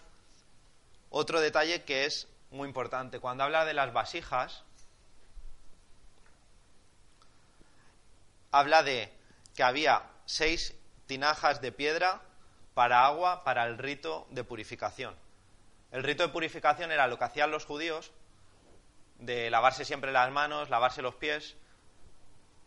otro 1.10 1.40
detalle 1.40 1.82
que 1.84 2.06
es 2.06 2.28
muy 2.50 2.66
importante. 2.66 3.20
Cuando 3.20 3.44
habla 3.44 3.64
de 3.64 3.74
las 3.74 3.92
vasijas, 3.92 4.64
habla 8.50 8.82
de 8.82 9.12
que 9.54 9.62
había 9.62 10.02
seis 10.24 10.74
tinajas 11.06 11.60
de 11.60 11.72
piedra 11.72 12.22
para 12.74 13.04
agua 13.04 13.44
para 13.44 13.66
el 13.66 13.78
rito 13.78 14.26
de 14.30 14.44
purificación. 14.44 15.14
El 15.90 16.04
rito 16.04 16.22
de 16.22 16.32
purificación 16.32 16.92
era 16.92 17.08
lo 17.08 17.18
que 17.18 17.24
hacían 17.24 17.50
los 17.50 17.66
judíos 17.66 18.12
de 19.18 19.50
lavarse 19.50 19.84
siempre 19.84 20.12
las 20.12 20.30
manos, 20.30 20.70
lavarse 20.70 21.02
los 21.02 21.16
pies 21.16 21.56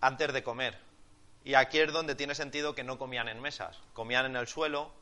antes 0.02 0.34
de 0.34 0.44
comer. 0.44 0.78
Y 1.46 1.56
aquí 1.56 1.80
es 1.80 1.92
donde 1.92 2.16
tiene 2.16 2.36
sentido 2.36 2.76
que 2.76 2.84
no 2.84 2.98
comían 2.98 3.28
en 3.28 3.42
mesas, 3.42 3.80
comían 3.94 4.26
en 4.26 4.36
el 4.36 4.48
suelo, 4.48 4.94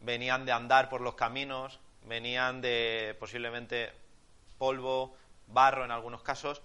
venían 0.00 0.46
de 0.46 0.52
andar 0.52 0.88
por 0.88 1.00
los 1.00 1.14
caminos, 1.14 1.80
venían 2.04 2.60
de 2.60 3.16
posiblemente 3.18 3.92
polvo, 4.58 5.16
barro 5.46 5.84
en 5.84 5.90
algunos 5.90 6.22
casos. 6.22 6.62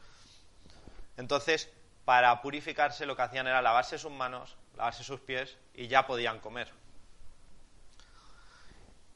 Entonces, 1.17 1.71
para 2.03 2.41
purificarse 2.41 3.05
lo 3.05 3.15
que 3.15 3.23
hacían 3.23 3.47
era 3.47 3.61
lavarse 3.61 3.97
sus 3.97 4.11
manos, 4.11 4.55
lavarse 4.75 5.03
sus 5.03 5.19
pies 5.19 5.57
y 5.73 5.87
ya 5.87 6.05
podían 6.05 6.39
comer. 6.39 6.71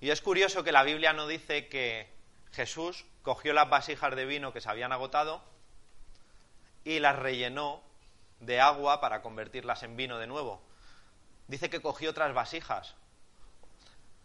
Y 0.02 0.12
es 0.12 0.22
curioso 0.22 0.64
que 0.64 0.72
la 0.72 0.84
Biblia 0.84 1.14
no 1.14 1.28
dice 1.28 1.68
que 1.68 2.10
Jesús 2.54 3.06
cogió 3.22 3.54
las 3.54 3.70
vasijas 3.70 4.16
de 4.16 4.26
vino 4.26 4.54
que 4.54 4.62
se 4.62 4.70
habían 4.70 4.92
agotado 4.92 5.44
y 6.84 7.00
las 7.00 7.18
rellenó 7.18 7.82
de 8.40 8.62
agua 8.62 9.02
para 9.02 9.22
convertirlas 9.22 9.84
en 9.84 9.98
vino 9.98 10.18
de 10.18 10.28
nuevo. 10.28 10.62
Dice 11.48 11.70
que 11.70 11.82
cogió 11.82 12.12
otras 12.12 12.34
vasijas, 12.34 12.96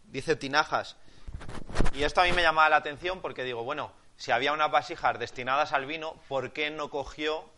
dice 0.04 0.36
tinajas. 0.36 0.96
Y 1.94 2.02
esto 2.02 2.20
a 2.20 2.24
mí 2.24 2.32
me 2.32 2.42
llamaba 2.42 2.68
la 2.68 2.76
atención 2.76 3.20
porque 3.20 3.44
digo, 3.44 3.62
bueno, 3.62 3.92
si 4.16 4.32
había 4.32 4.52
unas 4.52 4.70
vasijas 4.70 5.16
destinadas 5.16 5.72
al 5.72 5.86
vino, 5.86 6.14
¿por 6.28 6.52
qué 6.52 6.70
no 6.70 6.90
cogió 6.90 7.48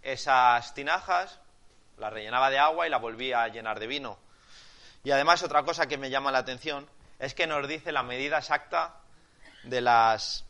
esas 0.00 0.72
tinajas, 0.72 1.40
las 1.98 2.10
rellenaba 2.10 2.48
de 2.48 2.58
agua 2.58 2.86
y 2.86 2.90
las 2.90 3.02
volvía 3.02 3.42
a 3.42 3.48
llenar 3.48 3.78
de 3.78 3.86
vino? 3.86 4.18
Y 5.04 5.10
además 5.10 5.42
otra 5.42 5.62
cosa 5.62 5.86
que 5.86 5.98
me 5.98 6.08
llama 6.08 6.32
la 6.32 6.38
atención 6.38 6.88
es 7.18 7.34
que 7.34 7.46
nos 7.46 7.68
dice 7.68 7.92
la 7.92 8.02
medida 8.02 8.38
exacta 8.38 8.96
de 9.62 9.82
las, 9.82 10.46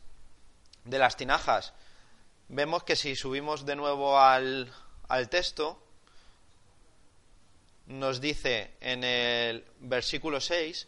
de 0.85 0.97
las 0.97 1.17
tinajas. 1.17 1.73
Vemos 2.47 2.83
que 2.83 2.95
si 2.95 3.17
subimos 3.17 3.65
de 3.65 3.75
nuevo 3.75 4.17
al, 4.21 4.71
al 5.09 5.27
texto, 5.27 5.83
nos 7.87 8.21
dice 8.21 8.77
en 8.79 9.03
el 9.03 9.65
versículo 9.79 10.39
6, 10.39 10.87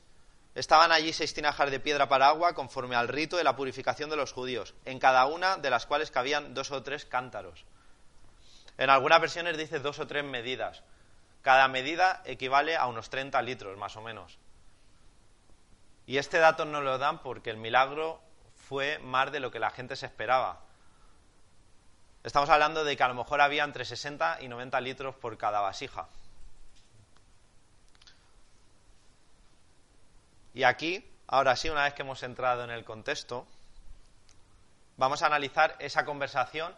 estaban 0.60 0.92
allí 0.92 1.14
seis 1.14 1.34
tinajas 1.34 1.72
de 1.72 1.80
piedra 1.80 2.10
para 2.10 2.28
agua 2.28 2.54
conforme 2.54 2.98
al 2.98 3.08
rito 3.08 3.38
de 3.38 3.46
la 3.46 3.56
purificación 3.56 4.10
de 4.10 4.18
los 4.18 4.34
judíos, 4.34 4.76
en 4.84 5.00
cada 5.00 5.26
una 5.26 5.56
de 5.56 5.70
las 5.70 5.86
cuales 5.86 6.12
cabían 6.12 6.54
dos 6.54 6.72
o 6.72 6.84
tres 6.84 7.06
cántaros. 7.06 7.64
En 8.78 8.90
algunas 8.90 9.22
versiones 9.22 9.58
dice 9.58 9.80
dos 9.80 10.00
o 10.00 10.08
tres 10.08 10.26
medidas. 10.26 10.84
Cada 11.44 11.70
medida 11.70 12.22
equivale 12.26 12.76
a 12.76 12.88
unos 12.88 13.10
30 13.10 13.42
litros, 13.42 13.78
más 13.78 13.96
o 13.96 14.02
menos. 14.02 14.38
Y 16.06 16.18
este 16.18 16.40
dato 16.40 16.66
no 16.66 16.82
lo 16.82 16.98
dan 16.98 17.20
porque 17.20 17.52
el 17.52 17.58
milagro 17.58 18.22
fue 18.68 19.00
más 19.00 19.32
de 19.32 19.40
lo 19.40 19.52
que 19.52 19.60
la 19.60 19.70
gente 19.70 19.96
se 19.96 20.08
esperaba. 20.08 20.60
Estamos 22.24 22.50
hablando 22.50 22.84
de 22.84 22.98
que 22.98 23.04
a 23.04 23.08
lo 23.08 23.14
mejor 23.14 23.40
había 23.40 23.64
entre 23.64 23.86
60 23.86 24.40
y 24.42 24.50
90 24.50 24.82
litros 24.82 25.16
por 25.16 25.38
cada 25.38 25.62
vasija. 25.62 26.10
Y 30.54 30.64
aquí, 30.64 31.06
ahora 31.28 31.56
sí, 31.56 31.70
una 31.70 31.84
vez 31.84 31.94
que 31.94 32.02
hemos 32.02 32.24
entrado 32.24 32.64
en 32.64 32.72
el 32.72 32.84
contexto, 32.84 33.46
vamos 34.98 35.22
a 35.22 35.28
analizar 35.28 35.76
esa 35.80 36.06
conversación 36.06 36.76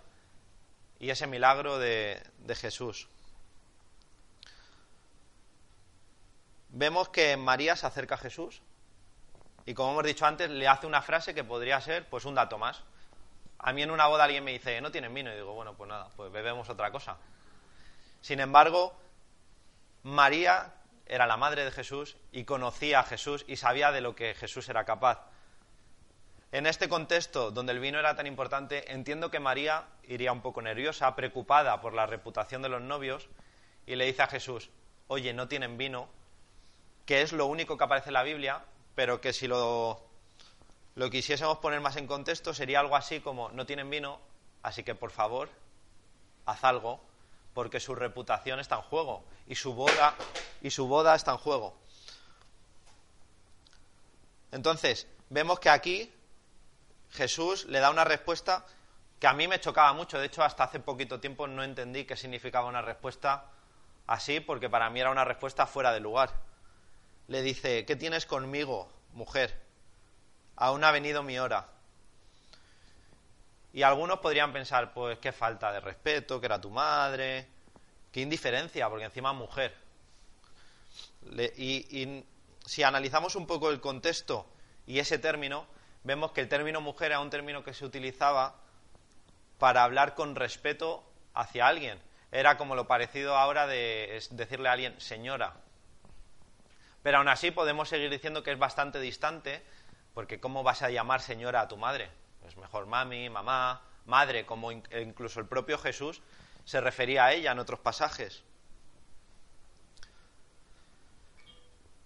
y 1.00 1.10
ese 1.10 1.25
milagro 1.28 1.80
de, 1.80 2.22
Jesús. 2.56 3.08
Vemos 6.70 7.10
que 7.10 7.36
María 7.38 7.75
se 7.75 7.88
acerca 7.88 8.16
a 8.16 8.20
Jesús 8.20 8.62
y 9.66 9.74
como 9.74 9.92
hemos 9.92 10.04
dicho 10.04 10.25
antes, 10.25 10.50
le 10.50 10.68
hace 10.68 10.88
una 10.88 11.01
frase 11.01 11.34
que 11.34 11.44
podría 11.44 11.82
ser 11.82 12.08
pues 12.08 12.25
un 12.25 12.36
dato 12.36 12.58
más. 12.58 12.82
A 13.60 13.74
mí 13.74 13.84
en 13.84 13.92
una 13.92 14.08
boda 14.08 14.24
alguien 14.24 14.44
me 14.44 14.51
dice, 14.51 14.82
no 14.82 14.92
tienen 14.92 15.13
vino, 15.13 15.32
y 15.32 15.36
digo, 15.36 15.54
bueno, 15.54 15.75
pues 15.75 15.88
nada, 15.88 16.10
pues 16.16 16.32
bebemos 16.32 16.70
otra 16.70 16.92
cosa. 16.92 17.18
Sin 18.22 18.40
embargo, 18.40 18.96
María 20.04 20.74
era 21.12 21.27
la 21.27 21.36
madre 21.36 21.65
de 21.65 21.72
Jesús 21.72 22.15
y 22.32 22.46
conocía 22.46 23.01
a 23.01 23.03
Jesús 23.03 23.44
y 23.46 23.58
sabía 23.58 23.91
de 23.91 24.00
lo 24.00 24.15
que 24.15 24.34
Jesús 24.34 24.70
era 24.70 24.86
capaz. 24.86 25.20
En 26.53 26.65
este 26.65 26.88
contexto, 26.88 27.51
donde 27.51 27.74
el 27.74 27.80
vino 27.80 28.00
era 28.00 28.15
tan 28.15 28.27
importante, 28.27 28.94
entiendo 28.94 29.30
que 29.30 29.41
María 29.41 29.84
iría 30.03 30.32
un 30.32 30.41
poco 30.41 30.62
nerviosa, 30.62 31.13
preocupada 31.13 31.82
por 31.82 31.94
la 31.94 32.06
reputación 32.06 32.62
de 32.62 32.70
los 32.70 32.82
novios, 32.82 33.27
y 33.86 33.98
le 33.98 34.06
dice 34.06 34.22
a 34.22 34.27
Jesús, 34.27 34.70
oye, 35.08 35.34
no 35.34 35.50
tienen 35.50 35.77
vino, 35.77 36.08
que 37.06 37.22
es 37.22 37.34
lo 37.34 37.46
único 37.46 37.77
que 37.77 37.84
aparece 37.84 38.10
en 38.10 38.13
la 38.13 38.24
Biblia, 38.24 38.63
pero 38.96 39.20
que 39.20 39.34
si 39.34 39.50
lo, 39.50 40.01
lo 40.96 41.10
quisiésemos 41.10 41.58
poner 41.58 41.82
más 41.82 41.98
en 41.98 42.08
contexto, 42.08 42.53
sería 42.53 42.80
algo 42.80 42.96
así 42.96 43.20
como, 43.20 43.50
no 43.51 43.65
tienen 43.65 43.89
vino, 43.89 44.22
así 44.63 44.84
que 44.84 44.96
por 44.96 45.12
favor, 45.12 45.50
haz 46.46 46.63
algo, 46.63 47.01
porque 47.53 47.79
su 47.79 47.96
reputación 47.96 48.60
está 48.60 48.75
en 48.75 48.81
juego, 48.84 49.24
y 49.48 49.55
su 49.55 49.74
boda, 49.74 50.15
y 50.62 50.70
su 50.72 50.88
boda 50.88 51.15
está 51.15 51.31
en 51.31 51.38
juego. 51.38 51.75
Entonces, 54.51 55.08
vemos 55.29 55.60
que 55.60 55.70
aquí 55.70 56.13
Jesús 57.12 57.65
le 57.65 57.79
da 57.79 57.89
una 57.89 58.03
respuesta 58.03 58.65
que 59.20 59.27
a 59.27 59.34
mí 59.34 59.48
me 59.48 59.60
chocaba 59.60 59.93
mucho. 59.93 60.17
De 60.17 60.25
hecho, 60.25 60.43
hasta 60.43 60.63
hace 60.63 60.79
poquito 60.79 61.20
tiempo 61.20 61.48
no 61.48 61.63
entendí 61.63 62.05
qué 62.05 62.17
significaba 62.17 62.67
una 62.67 62.81
respuesta 62.81 63.46
así, 64.08 64.39
porque 64.39 64.70
para 64.70 64.89
mí 64.89 65.00
era 65.00 65.12
una 65.12 65.25
respuesta 65.25 65.67
fuera 65.67 65.93
de 65.93 66.00
lugar. 66.00 66.31
Le 67.27 67.41
dice, 67.41 67.86
¿qué 67.86 67.96
tienes 67.96 68.25
conmigo, 68.25 68.91
mujer? 69.13 69.62
Aún 70.55 70.84
ha 70.84 70.91
venido 70.91 71.24
mi 71.24 71.39
hora. 71.39 71.67
Y 73.74 73.84
algunos 73.84 74.20
podrían 74.20 74.51
pensar, 74.51 74.94
pues 74.94 75.18
qué 75.20 75.32
falta 75.32 75.72
de 75.72 75.80
respeto, 75.80 76.40
que 76.40 76.46
era 76.46 76.60
tu 76.60 76.70
madre, 76.70 77.48
qué 78.12 78.22
indiferencia, 78.22 78.90
porque 78.90 79.06
encima 79.06 79.32
es 79.32 79.38
mujer. 79.38 79.75
y, 81.58 82.01
y 82.01 82.25
si 82.66 82.84
analizamos 82.84 83.36
un 83.36 83.48
poco 83.48 83.70
el 83.70 83.80
contexto 83.80 84.46
y 84.86 85.00
ese 85.00 85.20
término, 85.20 85.66
vemos 86.04 86.32
que 86.32 86.42
el 86.42 86.50
término 86.50 86.82
mujer 86.82 87.12
era 87.12 87.20
un 87.20 87.30
término 87.30 87.63
que 87.63 87.74
se 87.74 87.86
utilizaba 87.86 88.56
para 89.58 89.84
hablar 89.84 90.16
con 90.16 90.36
respeto 90.36 91.04
hacia 91.34 91.68
alguien. 91.68 92.01
Era 92.32 92.58
como 92.58 92.75
lo 92.75 92.88
parecido 92.88 93.36
ahora 93.38 93.68
de 93.68 94.22
decirle 94.32 94.70
a 94.70 94.74
alguien 94.74 95.00
señora. 95.00 95.54
Pero 97.04 97.18
aún 97.18 97.28
así 97.28 97.51
podemos 97.51 97.90
seguir 97.90 98.10
diciendo 98.10 98.44
que 98.44 98.51
es 98.51 98.60
bastante 98.60 99.00
distante, 99.00 99.63
porque 100.13 100.40
¿cómo 100.40 100.63
vas 100.63 100.82
a 100.82 100.90
llamar 100.90 101.22
señora 101.22 101.62
a 101.62 101.68
tu 101.68 101.78
madre? 101.78 102.10
Es 102.48 102.58
mejor 102.58 102.86
mami, 102.86 103.30
mamá, 103.30 103.82
madre, 104.06 104.46
como 104.46 104.72
incluso 104.72 105.40
el 105.40 105.48
propio 105.48 105.78
Jesús 105.78 106.22
se 106.66 106.82
refería 106.82 107.26
a 107.26 107.34
ella 107.34 107.52
en 107.52 107.60
otros 107.60 107.80
pasajes. 107.80 108.44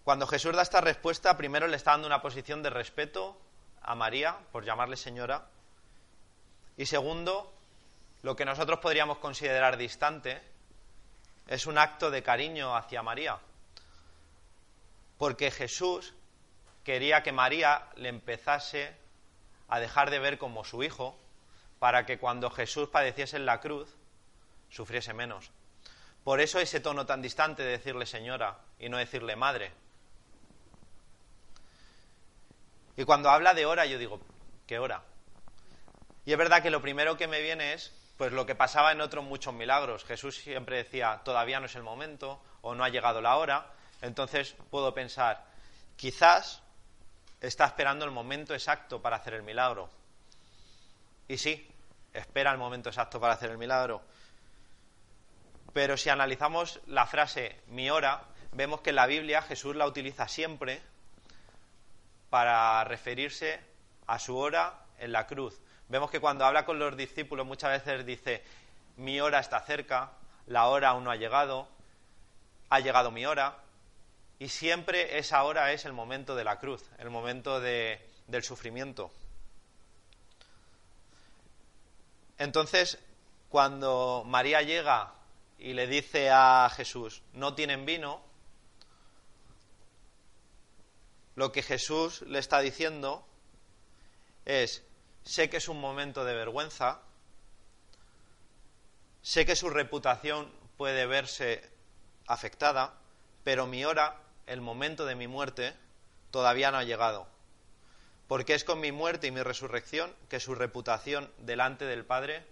Cuando 0.04 0.28
Jesús 0.28 0.56
da 0.56 0.62
esta 0.62 0.82
respuesta, 0.82 1.36
primero 1.36 1.68
le 1.68 1.78
está 1.78 1.92
dando 1.92 2.08
una 2.08 2.22
posición 2.22 2.62
de 2.62 2.70
respeto 2.70 3.38
a 3.82 3.96
María, 3.96 4.38
por 4.52 4.64
llamarle 4.64 4.98
señora, 4.98 5.48
y 6.78 6.86
segundo, 6.86 7.52
lo 8.22 8.36
que 8.36 8.46
nosotros 8.46 8.80
podríamos 8.80 9.18
considerar 9.18 9.78
distante, 9.78 10.42
es 11.48 11.66
un 11.66 11.78
acto 11.78 12.12
de 12.12 12.22
cariño 12.22 12.76
hacia 12.76 13.02
María, 13.02 13.40
porque 15.18 15.52
Jesús 15.52 16.14
quería 16.84 17.24
que 17.24 17.32
María 17.32 17.88
le 17.96 18.10
empezase 18.10 18.96
a 19.68 19.80
dejar 19.80 20.10
de 20.10 20.20
ver 20.20 20.38
como 20.38 20.64
su 20.64 20.84
hijo, 20.84 21.18
para 21.80 22.06
que 22.06 22.18
cuando 22.18 22.50
Jesús 22.50 22.90
padeciese 22.90 23.38
en 23.38 23.46
la 23.46 23.60
cruz, 23.60 23.96
sufriese 24.70 25.14
menos. 25.14 25.52
Por 26.24 26.40
eso 26.42 26.60
ese 26.60 26.80
tono 26.80 27.06
tan 27.06 27.22
distante 27.22 27.64
de 27.64 27.72
decirle 27.72 28.06
señora 28.06 28.60
y 28.80 28.90
no 28.90 28.98
decirle 28.98 29.36
madre, 29.36 29.72
Y 32.98 33.04
cuando 33.04 33.30
habla 33.30 33.54
de 33.54 33.66
hora, 33.66 33.86
yo 33.86 33.98
digo, 33.98 34.22
¿qué 34.68 34.80
hora? 34.80 35.04
Y 36.26 36.32
es 36.32 36.38
verdad 36.38 36.64
que 36.64 36.70
lo 36.70 36.82
primero 36.82 37.18
que 37.18 37.28
me 37.28 37.42
viene 37.42 37.74
es 37.74 37.94
pues 38.18 38.32
lo 38.32 38.46
que 38.46 38.56
pasaba 38.56 38.94
en 38.94 39.02
otros 39.02 39.26
muchos 39.26 39.54
milagros. 39.54 40.06
Jesús 40.06 40.38
siempre 40.38 40.78
decía, 40.78 41.22
todavía 41.26 41.60
no 41.60 41.66
es 41.66 41.76
el 41.76 41.84
momento 41.84 42.42
o 42.62 42.74
no 42.74 42.84
ha 42.84 42.90
llegado 42.90 43.22
la 43.22 43.36
hora. 43.36 43.74
Entonces 44.02 44.56
puedo 44.72 44.94
pensar, 44.94 45.46
quizás 45.98 46.64
está 47.42 47.66
esperando 47.66 48.06
el 48.06 48.12
momento 48.12 48.54
exacto 48.54 49.02
para 49.02 49.18
hacer 49.18 49.34
el 49.34 49.44
milagro. 49.44 49.90
Y 51.28 51.38
sí, 51.38 51.68
espera 52.14 52.52
el 52.52 52.58
momento 52.58 52.90
exacto 52.90 53.20
para 53.20 53.34
hacer 53.34 53.52
el 53.52 53.58
milagro. 53.58 54.02
Pero 55.74 55.98
si 55.98 56.10
analizamos 56.10 56.80
la 56.88 57.06
frase 57.06 57.60
mi 57.68 57.90
hora, 57.90 58.24
vemos 58.54 58.82
que 58.82 58.92
en 58.92 58.96
la 58.96 59.08
Biblia 59.08 59.42
Jesús 59.42 59.76
la 59.76 59.88
utiliza 59.88 60.28
siempre 60.28 60.82
para 62.30 62.84
referirse 62.86 63.60
a 64.08 64.20
su 64.20 64.38
hora 64.38 64.74
en 65.00 65.12
la 65.12 65.28
cruz. 65.28 65.60
Vemos 65.90 66.10
que 66.10 66.20
cuando 66.20 66.46
habla 66.46 66.66
con 66.66 66.80
los 66.80 66.96
discípulos 66.96 67.46
muchas 67.46 67.72
veces 67.72 68.06
dice, 68.06 68.44
mi 68.98 69.20
hora 69.20 69.40
está 69.40 69.60
cerca, 69.62 70.12
la 70.48 70.68
hora 70.68 70.90
aún 70.90 71.04
no 71.04 71.12
ha 71.12 71.16
llegado, 71.16 71.68
ha 72.70 72.80
llegado 72.80 73.12
mi 73.12 73.26
hora, 73.26 73.58
y 74.40 74.50
siempre 74.50 75.18
esa 75.18 75.44
hora 75.44 75.72
es 75.72 75.86
el 75.86 75.94
momento 75.94 76.36
de 76.36 76.44
la 76.44 76.60
cruz, 76.60 76.84
el 76.98 77.10
momento 77.10 77.60
del 77.60 78.44
sufrimiento. 78.44 79.12
Entonces, 82.38 83.00
cuando 83.50 84.24
María 84.26 84.62
llega 84.62 85.14
y 85.58 85.74
le 85.74 85.88
dice 85.88 86.30
a 86.32 86.70
Jesús, 86.76 87.22
no 87.34 87.54
tienen 87.56 87.86
vino, 87.86 88.22
lo 91.36 91.52
que 91.52 91.64
Jesús 91.64 92.22
le 92.24 92.40
está 92.40 92.60
diciendo 92.60 93.26
es, 94.44 94.84
sé 95.24 95.50
que 95.50 95.58
es 95.58 95.68
un 95.70 95.80
momento 95.80 96.26
de 96.26 96.34
vergüenza, 96.34 97.02
sé 99.22 99.46
que 99.46 99.56
su 99.56 99.70
reputación 99.70 100.52
puede 100.78 101.06
verse 101.06 101.70
afectada, 102.28 102.94
pero 103.44 103.68
mi 103.68 103.86
hora, 103.86 104.18
el 104.48 104.62
momento 104.62 105.06
de 105.06 105.16
mi 105.16 105.28
muerte, 105.28 105.74
todavía 106.32 106.72
no 106.72 106.78
ha 106.78 106.84
llegado. 106.84 107.28
Porque 108.28 108.56
es 108.56 108.64
con 108.64 108.80
mi 108.80 108.92
muerte 108.92 109.28
y 109.28 109.32
mi 109.32 109.42
resurrección 109.42 110.14
que 110.30 110.40
su 110.40 110.56
reputación 110.56 111.32
delante 111.40 111.86
del 111.86 112.06
Padre 112.06 112.46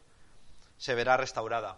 se 0.77 0.95
verá 0.95 1.17
restaurada. 1.17 1.77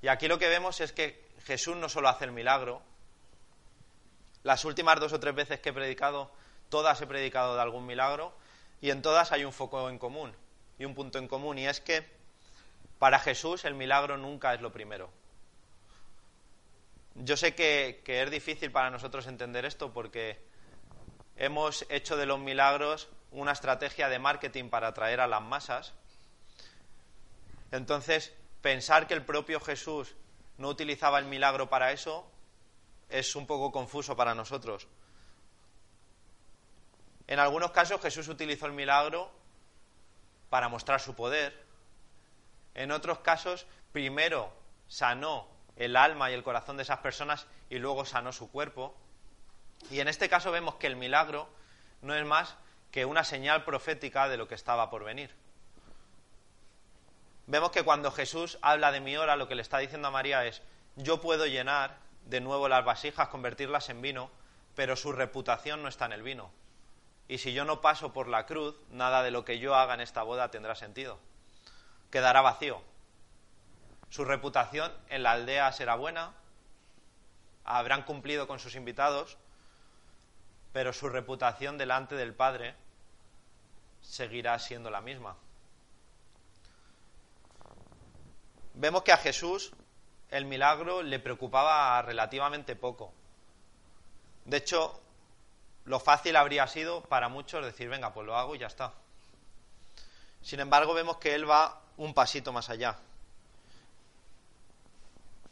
Y 0.00 0.08
aquí 0.08 0.28
lo 0.28 0.38
que 0.38 0.48
vemos 0.48 0.80
es 0.80 0.92
que 0.92 1.22
Jesús 1.44 1.76
no 1.76 1.88
solo 1.88 2.08
hace 2.08 2.24
el 2.24 2.32
milagro, 2.32 2.82
las 4.42 4.64
últimas 4.64 4.98
dos 4.98 5.12
o 5.12 5.20
tres 5.20 5.34
veces 5.34 5.60
que 5.60 5.68
he 5.68 5.72
predicado, 5.72 6.30
todas 6.68 7.00
he 7.00 7.06
predicado 7.06 7.54
de 7.54 7.62
algún 7.62 7.86
milagro 7.86 8.32
y 8.80 8.90
en 8.90 9.02
todas 9.02 9.30
hay 9.30 9.44
un 9.44 9.52
foco 9.52 9.88
en 9.88 9.98
común 9.98 10.34
y 10.78 10.84
un 10.84 10.94
punto 10.94 11.18
en 11.18 11.28
común 11.28 11.58
y 11.58 11.66
es 11.68 11.80
que 11.80 12.04
para 12.98 13.20
Jesús 13.20 13.64
el 13.64 13.74
milagro 13.74 14.16
nunca 14.16 14.54
es 14.54 14.60
lo 14.60 14.72
primero. 14.72 15.10
Yo 17.14 17.36
sé 17.36 17.54
que, 17.54 18.02
es 18.06 18.30
difícil 18.30 18.70
para 18.70 18.90
nosotros 18.90 19.26
entender 19.26 19.64
esto 19.64 19.92
porque 19.92 20.42
hemos 21.36 21.84
hecho 21.88 22.16
de 22.16 22.26
los 22.26 22.38
milagros 22.38 23.08
una 23.30 23.52
estrategia 23.52 24.08
de 24.08 24.18
marketing 24.18 24.68
para 24.68 24.88
atraer 24.88 25.20
a 25.20 25.26
las 25.26 25.42
masas. 25.42 25.92
Entonces, 27.70 28.32
pensar 28.60 29.06
que 29.06 29.14
el 29.14 29.24
propio 29.24 29.60
Jesús 29.60 30.14
no 30.58 30.68
utilizaba 30.68 31.18
el 31.18 31.26
milagro 31.26 31.68
para 31.68 31.92
eso 31.92 32.26
es 33.08 33.36
un 33.36 33.46
poco 33.46 33.70
confuso 33.70 34.16
para 34.16 34.34
nosotros. 34.34 34.88
En 37.26 37.38
algunos 37.38 37.70
casos 37.70 38.00
Jesús 38.00 38.28
utilizó 38.28 38.66
el 38.66 38.72
milagro 38.72 39.30
para 40.50 40.68
mostrar 40.68 41.00
su 41.00 41.14
poder. 41.14 41.64
En 42.74 42.90
otros 42.90 43.18
casos, 43.20 43.66
primero 43.92 44.52
sanó 44.88 45.51
el 45.76 45.96
alma 45.96 46.30
y 46.30 46.34
el 46.34 46.42
corazón 46.42 46.76
de 46.76 46.82
esas 46.82 46.98
personas 46.98 47.46
y 47.70 47.78
luego 47.78 48.04
sanó 48.04 48.32
su 48.32 48.50
cuerpo. 48.50 48.94
Y 49.90 50.00
en 50.00 50.08
este 50.08 50.28
caso 50.28 50.50
vemos 50.52 50.76
que 50.76 50.86
el 50.86 50.96
milagro 50.96 51.48
no 52.02 52.14
es 52.14 52.24
más 52.24 52.56
que 52.90 53.04
una 53.04 53.24
señal 53.24 53.64
profética 53.64 54.28
de 54.28 54.36
lo 54.36 54.48
que 54.48 54.54
estaba 54.54 54.90
por 54.90 55.04
venir. 55.04 55.34
vemos 57.46 57.70
que 57.70 57.82
cuando 57.82 58.12
Jesús 58.12 58.58
habla 58.62 58.92
de 58.92 59.00
mi 59.00 59.16
hora, 59.16 59.36
lo 59.36 59.48
que 59.48 59.54
le 59.54 59.62
está 59.62 59.78
diciendo 59.78 60.08
a 60.08 60.12
María 60.12 60.44
es, 60.46 60.62
yo 60.96 61.20
puedo 61.20 61.46
llenar 61.46 61.96
de 62.26 62.40
nuevo 62.40 62.68
las 62.68 62.84
vasijas, 62.84 63.28
convertirlas 63.28 63.88
en 63.88 64.02
vino, 64.02 64.30
pero 64.74 64.96
su 64.96 65.12
reputación 65.12 65.82
no 65.82 65.88
está 65.88 66.06
en 66.06 66.12
el 66.12 66.22
vino. 66.22 66.50
Y 67.28 67.38
si 67.38 67.52
yo 67.52 67.64
no 67.64 67.80
paso 67.80 68.12
por 68.12 68.28
la 68.28 68.46
cruz, 68.46 68.76
nada 68.90 69.22
de 69.22 69.30
lo 69.30 69.44
que 69.44 69.58
yo 69.58 69.74
haga 69.74 69.94
en 69.94 70.00
esta 70.00 70.22
boda 70.22 70.50
tendrá 70.50 70.74
sentido. 70.74 71.18
Quedará 72.10 72.42
vacío. 72.42 72.82
Su 74.12 74.26
reputación 74.26 74.92
en 75.08 75.22
la 75.22 75.32
aldea 75.32 75.72
será 75.72 75.94
buena, 75.94 76.34
habrán 77.64 78.02
cumplido 78.02 78.46
con 78.46 78.58
sus 78.58 78.74
invitados, 78.74 79.38
pero 80.74 80.92
su 80.92 81.08
reputación 81.08 81.78
delante 81.78 82.14
del 82.14 82.34
Padre 82.34 82.74
seguirá 84.02 84.58
siendo 84.58 84.90
la 84.90 85.00
misma. 85.00 85.34
Vemos 88.74 89.02
que 89.02 89.12
a 89.12 89.16
Jesús 89.16 89.72
el 90.28 90.44
milagro 90.44 91.02
le 91.02 91.18
preocupaba 91.18 92.02
relativamente 92.02 92.76
poco. 92.76 93.14
De 94.44 94.58
hecho, 94.58 95.00
lo 95.86 95.98
fácil 95.98 96.36
habría 96.36 96.66
sido 96.66 97.00
para 97.00 97.30
muchos 97.30 97.64
decir, 97.64 97.88
venga, 97.88 98.12
pues 98.12 98.26
lo 98.26 98.36
hago 98.36 98.56
y 98.56 98.58
ya 98.58 98.66
está. 98.66 98.92
Sin 100.42 100.60
embargo, 100.60 100.92
vemos 100.92 101.16
que 101.16 101.34
él 101.34 101.48
va 101.48 101.80
un 101.96 102.12
pasito 102.12 102.52
más 102.52 102.68
allá. 102.68 102.98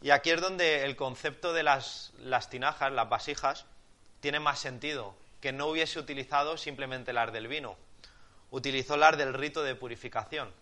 Y 0.02 0.10
aquí 0.10 0.30
es 0.30 0.40
donde 0.40 0.84
el 0.84 0.96
concepto 0.96 1.52
de 1.52 1.62
las, 1.62 2.12
tinajas, 2.48 2.92
las 2.92 3.08
vasijas, 3.08 3.66
tiene 4.20 4.40
más 4.40 4.58
sentido, 4.58 5.14
que 5.40 5.52
no 5.52 5.66
hubiese 5.66 5.98
utilizado 5.98 6.56
simplemente 6.56 7.12
las 7.12 7.32
del 7.32 7.48
vino, 7.48 7.76
utilizó 8.50 8.96
las 8.96 9.16
del 9.16 9.34
rito 9.34 9.62
de 9.62 9.74
purificación. 9.74 10.52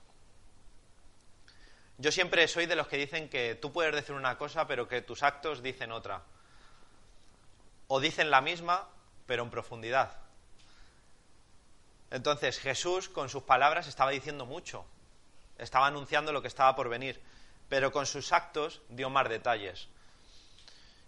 Yo 1.99 2.13
siempre 2.13 2.47
soy 2.47 2.67
de 2.67 2.77
los 2.77 2.87
que 2.87 2.97
dicen 2.97 3.29
que 3.29 3.57
tú 3.57 3.73
puedes 3.73 3.95
decir 3.95 4.15
una 4.15 4.39
cosa, 4.39 4.67
pero 4.67 4.87
que 4.87 5.03
tus 5.03 5.23
actos 5.23 5.63
dicen 5.63 5.91
otra. 5.91 6.23
O 7.89 7.99
dicen 7.99 8.31
la 8.31 8.41
misma, 8.41 8.89
pero 9.27 9.43
en 9.43 9.51
profundidad. 9.51 10.13
Entonces 12.11 12.59
Jesús 12.59 13.09
con 13.09 13.29
sus 13.29 13.43
palabras 13.43 13.87
estaba 13.87 14.11
diciendo 14.11 14.47
mucho, 14.47 14.87
estaba 15.59 15.87
anunciando 15.87 16.33
lo 16.33 16.41
que 16.41 16.49
estaba 16.49 16.75
por 16.75 16.89
venir, 16.89 17.21
pero 17.69 17.93
con 17.93 18.07
sus 18.07 18.33
actos 18.33 18.81
dio 18.89 19.11
más 19.11 19.29
detalles. 19.29 19.89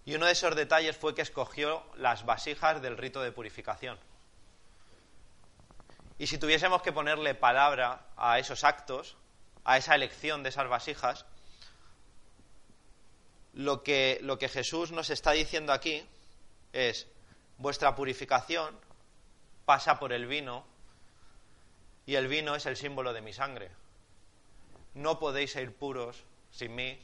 Y 0.04 0.14
uno 0.14 0.26
de 0.26 0.32
esos 0.32 0.56
detalles 0.56 0.96
fue 0.96 1.14
que 1.14 1.22
escogió 1.22 1.84
las 1.96 2.24
vasijas 2.24 2.80
del 2.82 2.96
rito 2.96 3.22
de 3.22 3.32
purificación. 3.32 3.98
Y 6.18 6.26
si 6.26 6.38
tuviésemos 6.38 6.82
que 6.82 6.92
ponerle 6.92 7.34
palabra 7.34 8.06
a 8.16 8.38
esos 8.38 8.64
actos, 8.64 9.16
a 9.64 9.78
esa 9.78 9.94
elección 9.94 10.42
de 10.42 10.50
esas 10.50 10.68
vasijas, 10.68 11.24
lo 13.54 13.82
que, 13.82 14.18
lo 14.22 14.38
que 14.38 14.48
Jesús 14.48 14.92
nos 14.92 15.10
está 15.10 15.32
diciendo 15.32 15.72
aquí 15.72 16.06
es, 16.72 17.06
vuestra 17.58 17.94
purificación 17.94 18.78
pasa 19.64 19.98
por 19.98 20.12
el 20.12 20.26
vino 20.26 20.64
y 22.06 22.16
el 22.16 22.28
vino 22.28 22.54
es 22.54 22.66
el 22.66 22.76
símbolo 22.76 23.12
de 23.12 23.20
mi 23.20 23.32
sangre. 23.32 23.70
No 24.94 25.18
podéis 25.18 25.52
ser 25.52 25.74
puros 25.74 26.24
sin 26.50 26.74
mí, 26.74 26.98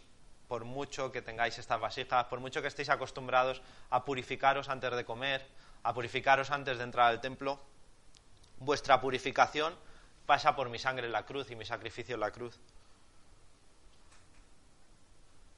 por 0.48 0.64
mucho 0.64 1.11
que 1.12 1.22
tengáis 1.22 1.59
estas 1.59 1.80
vasijas, 1.80 2.26
por 2.26 2.40
mucho 2.40 2.62
que 2.62 2.68
estéis 2.68 2.88
acostumbrados 2.88 3.62
a 3.90 4.04
purificaros 4.04 4.68
antes 4.68 4.94
de 4.94 5.04
comer, 5.04 5.46
a 5.82 5.92
purificaros 5.92 6.50
antes 6.50 6.78
de 6.78 6.85
entrar 6.85 7.06
al 7.06 7.20
templo. 7.20 7.61
Vuestra 8.59 9.00
purificación 9.00 9.74
pasa 10.24 10.54
por 10.54 10.68
mi 10.68 10.78
sangre 10.78 11.06
en 11.06 11.12
la 11.12 11.24
cruz 11.24 11.50
y 11.50 11.56
mi 11.56 11.64
sacrificio 11.64 12.14
en 12.14 12.20
la 12.20 12.30
cruz. 12.30 12.59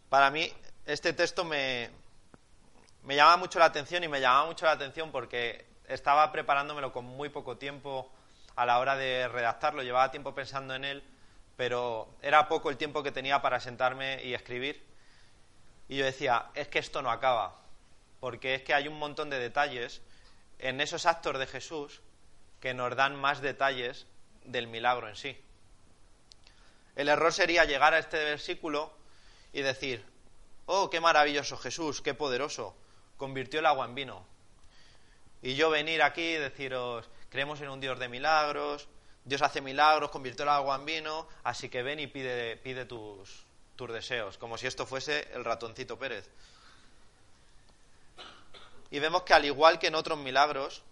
Para 0.08 0.30
mí, 0.30 0.50
este 0.86 1.12
texto 1.12 1.44
me, 1.44 1.90
me 3.04 3.14
llama 3.14 3.36
mucho 3.36 3.58
la 3.58 3.66
atención 3.66 4.04
y 4.04 4.08
me 4.08 4.20
llama 4.20 4.46
mucho 4.46 4.64
la 4.64 4.72
atención 4.72 5.12
porque 5.12 5.66
estaba 5.86 6.30
preparándomelo 6.32 6.92
con 6.92 7.04
muy 7.04 7.28
poco 7.28 7.56
tiempo 7.56 8.10
a 8.56 8.66
la 8.66 8.78
hora 8.78 8.96
de 8.96 9.28
redactarlo, 9.28 9.82
llevaba 9.82 10.10
tiempo 10.10 10.34
pensando 10.34 10.74
en 10.74 10.84
él, 10.84 11.04
pero 11.58 12.14
era 12.22 12.46
poco 12.46 12.70
el 12.70 12.76
tiempo 12.76 13.02
que 13.02 13.10
tenía 13.10 13.42
para 13.42 13.58
sentarme 13.58 14.22
y 14.22 14.32
escribir. 14.32 14.80
Y 15.88 15.96
yo 15.96 16.04
decía, 16.04 16.50
es 16.54 16.68
que 16.68 16.78
esto 16.78 17.02
no 17.02 17.10
acaba, 17.10 17.60
porque 18.20 18.54
es 18.54 18.62
que 18.62 18.74
hay 18.74 18.86
un 18.86 18.96
montón 18.96 19.28
de 19.28 19.40
detalles 19.40 20.00
en 20.60 20.80
esos 20.80 21.04
actos 21.04 21.36
de 21.36 21.48
Jesús 21.48 22.00
que 22.60 22.74
nos 22.74 22.94
dan 22.94 23.16
más 23.16 23.40
detalles 23.40 24.06
del 24.44 24.68
milagro 24.68 25.08
en 25.08 25.16
sí. 25.16 25.36
El 26.94 27.08
error 27.08 27.32
sería 27.32 27.64
llegar 27.64 27.92
a 27.92 27.98
este 27.98 28.18
versículo 28.18 28.96
y 29.52 29.62
decir, 29.62 30.04
oh, 30.66 30.88
qué 30.88 31.00
maravilloso 31.00 31.56
Jesús, 31.56 32.00
qué 32.02 32.14
poderoso, 32.14 32.76
convirtió 33.16 33.58
el 33.58 33.66
agua 33.66 33.86
en 33.86 33.96
vino. 33.96 34.24
Y 35.42 35.56
yo 35.56 35.70
venir 35.70 36.02
aquí 36.02 36.22
y 36.22 36.34
deciros, 36.34 37.10
creemos 37.30 37.60
en 37.62 37.70
un 37.70 37.80
Dios 37.80 37.98
de 37.98 38.08
milagros, 38.08 38.88
Dios 39.28 39.42
hace 39.42 39.60
milagros, 39.60 40.10
convirtió 40.10 40.44
el 40.44 40.48
agua 40.48 40.76
en 40.76 40.86
vino, 40.86 41.28
así 41.44 41.68
que 41.68 41.82
ven 41.82 42.00
y 42.00 42.06
pide, 42.06 42.86
tus, 42.86 43.44
tus 43.76 43.92
deseos, 43.92 44.38
como 44.38 44.56
si 44.56 44.66
esto 44.66 44.86
fuese 44.86 45.28
el 45.34 45.44
ratoncito 45.44 45.98
Pérez. 45.98 46.30
Y 48.90 48.98
vemos 49.00 49.24
que 49.24 49.34
al 49.34 49.44
igual 49.44 49.78
que 49.78 49.88
en 49.88 49.96
otros 49.96 50.18
milagros, 50.18 50.82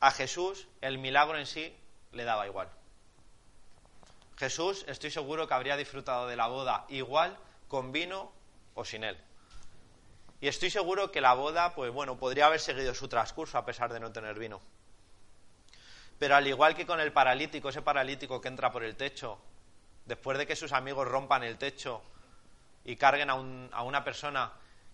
a 0.00 0.10
Jesús 0.12 0.66
el 0.80 0.96
milagro 0.96 1.38
en 1.38 1.44
sí 1.44 1.76
le 2.12 2.24
daba 2.24 2.46
igual. 2.46 2.70
Jesús, 4.38 4.86
estoy 4.88 5.10
seguro 5.10 5.46
que 5.46 5.52
habría 5.52 5.76
disfrutado 5.76 6.26
de 6.26 6.36
la 6.36 6.46
boda 6.46 6.86
igual 6.88 7.36
con 7.68 7.92
vino 7.92 8.32
o 8.74 8.86
sin 8.86 9.04
él. 9.04 9.18
Y 10.40 10.48
estoy 10.48 10.70
seguro 10.70 11.12
que 11.12 11.20
la 11.20 11.34
boda, 11.34 11.74
pues 11.74 11.92
bueno, 11.92 12.16
podría 12.16 12.46
haber 12.46 12.60
seguido 12.60 12.94
su 12.94 13.08
transcurso 13.08 13.58
a 13.58 13.66
pesar 13.66 13.92
de 13.92 14.00
no 14.00 14.10
tener 14.10 14.38
vino. 14.38 14.62
Pero 16.18 16.36
al 16.36 16.46
igual 16.46 16.74
que 16.74 16.86
con 16.86 17.00
el 17.00 17.12
paralítico, 17.12 17.68
ese 17.68 17.82
paralítico 17.82 18.40
que 18.40 18.48
entra 18.48 18.70
por 18.70 18.84
el 18.84 18.96
techo, 18.96 19.38
después 20.04 20.38
de 20.38 20.46
que 20.46 20.56
sus 20.56 20.72
amigos 20.72 21.08
rompan 21.08 21.42
el 21.42 21.58
techo 21.58 22.02
y 22.84 22.96
carguen 22.96 23.30
a, 23.30 23.34
a 23.34 23.82
una 23.82 24.04
persona 24.04 24.52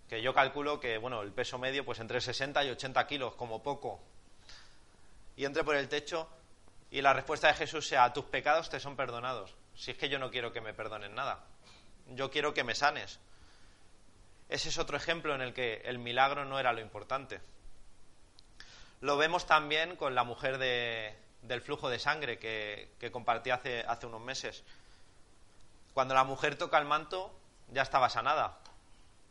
que 0.08 0.22
yo 0.22 0.32
calculo 0.32 0.80
que, 0.80 0.96
bueno, 0.96 1.22
el 1.22 1.32
peso 1.32 1.58
medio, 1.58 1.84
pues 1.84 2.00
entre 2.00 2.20
60 2.20 2.64
y 2.64 2.70
80 2.70 3.06
kilos, 3.06 3.34
como 3.34 3.62
poco, 3.62 4.00
y 5.36 5.44
entre 5.44 5.64
por 5.64 5.76
el 5.76 5.88
techo, 5.88 6.28
y 6.90 7.02
la 7.02 7.12
respuesta 7.12 7.48
de 7.48 7.54
Jesús 7.54 7.86
sea, 7.86 8.12
tus 8.12 8.24
pecados 8.24 8.70
te 8.70 8.80
son 8.80 8.96
perdonados. 8.96 9.54
Si 9.74 9.90
es 9.90 9.98
que 9.98 10.08
yo 10.08 10.18
no 10.18 10.30
quiero 10.30 10.52
que 10.52 10.60
me 10.60 10.74
perdonen 10.74 11.14
nada, 11.14 11.44
yo 12.08 12.30
quiero 12.30 12.54
que 12.54 12.64
me 12.64 12.74
sanes. 12.74 13.20
Ese 14.48 14.70
es 14.70 14.78
otro 14.78 14.96
ejemplo 14.96 15.34
en 15.34 15.42
el 15.42 15.52
que 15.52 15.82
el 15.84 15.98
milagro 15.98 16.44
no 16.46 16.58
era 16.58 16.72
lo 16.72 16.80
importante. 16.80 17.40
Lo 19.00 19.16
vemos 19.16 19.46
también 19.46 19.96
con 19.96 20.14
la 20.14 20.24
mujer 20.24 20.58
del 20.58 21.60
flujo 21.62 21.88
de 21.88 21.98
sangre 21.98 22.38
que, 22.38 22.90
que 22.98 23.10
compartí 23.10 23.50
hace, 23.50 23.84
hace 23.86 24.06
unos 24.06 24.20
meses. 24.20 24.64
Cuando 25.94 26.14
la 26.14 26.24
mujer 26.24 26.56
toca 26.56 26.78
el 26.78 26.84
manto, 26.84 27.32
ya 27.70 27.82
estaba 27.82 28.08
sanada. 28.08 28.58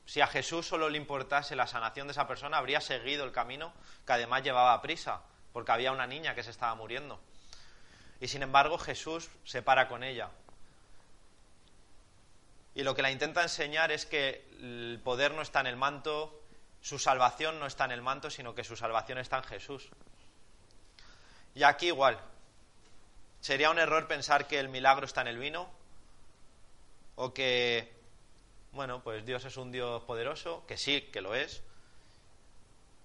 Si 0.05 0.21
a 0.21 0.27
Jesús 0.27 0.65
solo 0.65 0.89
le 0.89 0.97
importase 0.97 1.55
la 1.55 1.67
sanación 1.67 2.07
de 2.07 2.11
esa 2.11 2.27
persona, 2.27 2.57
habría 2.57 2.79
seguido 2.79 3.25
el 3.25 3.33
camino 3.33 3.73
que 4.05 4.13
además 4.13 4.41
llevaba 4.41 4.81
prisa, 4.81 5.21
porque 5.51 5.73
había 5.73 5.91
una 5.91 6.07
niña 6.07 6.33
que 6.33 6.43
se 6.43 6.51
estaba 6.51 6.75
muriendo. 6.75 7.19
Y 8.21 8.29
sin 8.29 8.41
embargo 8.41 8.77
Jesús 8.77 9.29
se 9.43 9.61
para 9.61 9.89
con 9.89 10.03
ella. 10.03 10.29
Y 12.73 12.83
lo 12.83 12.95
que 12.95 13.01
la 13.01 13.11
intenta 13.11 13.41
enseñar 13.41 13.91
es 13.91 14.05
que 14.05 14.47
el 14.59 15.01
poder 15.03 15.33
no 15.33 15.41
está 15.41 15.59
en 15.59 15.67
el 15.67 15.75
manto, 15.75 16.36
su 16.87 16.99
salvación 16.99 17.59
no 17.59 17.65
está 17.65 17.83
en 17.83 17.91
el 17.91 18.01
manto, 18.01 18.29
sino 18.29 18.55
que 18.55 18.63
su 18.63 18.77
salvación 18.77 19.17
está 19.17 19.35
en 19.35 19.43
Jesús. 19.43 19.89
Y 21.53 21.63
aquí 21.63 21.87
igual. 21.87 22.17
Sería 23.41 23.69
un 23.69 23.77
error 23.77 24.07
pensar 24.07 24.47
que 24.47 24.57
el 24.57 24.69
milagro 24.69 25.05
está 25.05 25.19
en 25.19 25.27
el 25.27 25.37
vino 25.37 25.69
o 27.15 27.33
que, 27.33 27.93
bueno, 28.71 29.03
pues 29.03 29.25
Dios 29.25 29.43
es 29.43 29.57
un 29.57 29.69
Dios 29.69 30.01
poderoso, 30.03 30.65
que 30.65 30.77
sí, 30.77 31.01
que 31.11 31.19
lo 31.19 31.35
es, 31.35 31.61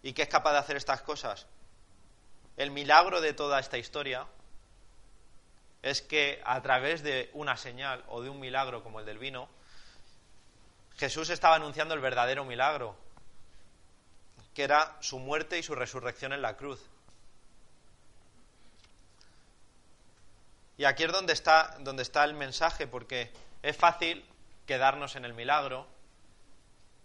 y 0.04 0.12
que 0.12 0.22
es 0.22 0.28
capaz 0.28 0.52
de 0.52 0.58
hacer 0.58 0.76
estas 0.76 1.02
cosas. 1.02 1.48
El 2.56 2.70
milagro 2.70 3.20
de 3.20 3.32
toda 3.32 3.58
esta 3.58 3.78
historia 3.78 4.28
es 5.82 6.02
que 6.02 6.40
a 6.44 6.62
través 6.62 7.02
de 7.02 7.30
una 7.32 7.56
señal 7.56 8.04
o 8.06 8.22
de 8.22 8.30
un 8.30 8.38
milagro 8.38 8.84
como 8.84 9.00
el 9.00 9.06
del 9.06 9.18
vino, 9.18 9.48
Jesús 10.98 11.30
estaba 11.30 11.56
anunciando 11.56 11.94
el 11.94 12.00
verdadero 12.00 12.44
milagro, 12.44 13.01
que 14.54 14.64
era 14.64 14.96
su 15.00 15.18
muerte 15.18 15.58
y 15.58 15.62
su 15.62 15.74
resurrección 15.74 16.32
en 16.32 16.42
la 16.42 16.56
cruz. 16.56 16.80
Y 20.76 20.84
aquí 20.84 21.04
es 21.04 21.12
donde 21.12 21.32
está, 21.32 21.76
donde 21.80 22.02
está 22.02 22.24
el 22.24 22.34
mensaje, 22.34 22.86
porque 22.86 23.30
es 23.62 23.76
fácil 23.76 24.24
quedarnos 24.66 25.16
en 25.16 25.24
el 25.24 25.34
milagro, 25.34 25.86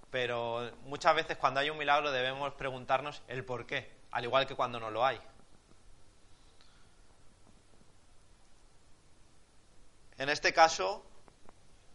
pero 0.09 0.71
muchas 0.83 1.15
veces 1.15 1.37
cuando 1.37 1.59
hay 1.59 1.69
un 1.69 1.77
milagro 1.77 2.11
debemos 2.11 2.53
preguntarnos 2.53 3.21
el 3.27 3.43
por 3.43 3.65
qué, 3.65 3.91
al 4.11 4.23
igual 4.23 4.47
que 4.47 4.55
cuando 4.55 4.79
no 4.79 4.89
lo 4.89 5.05
hay. 5.05 5.19
En 10.17 10.29
este 10.29 10.53
caso, 10.53 11.05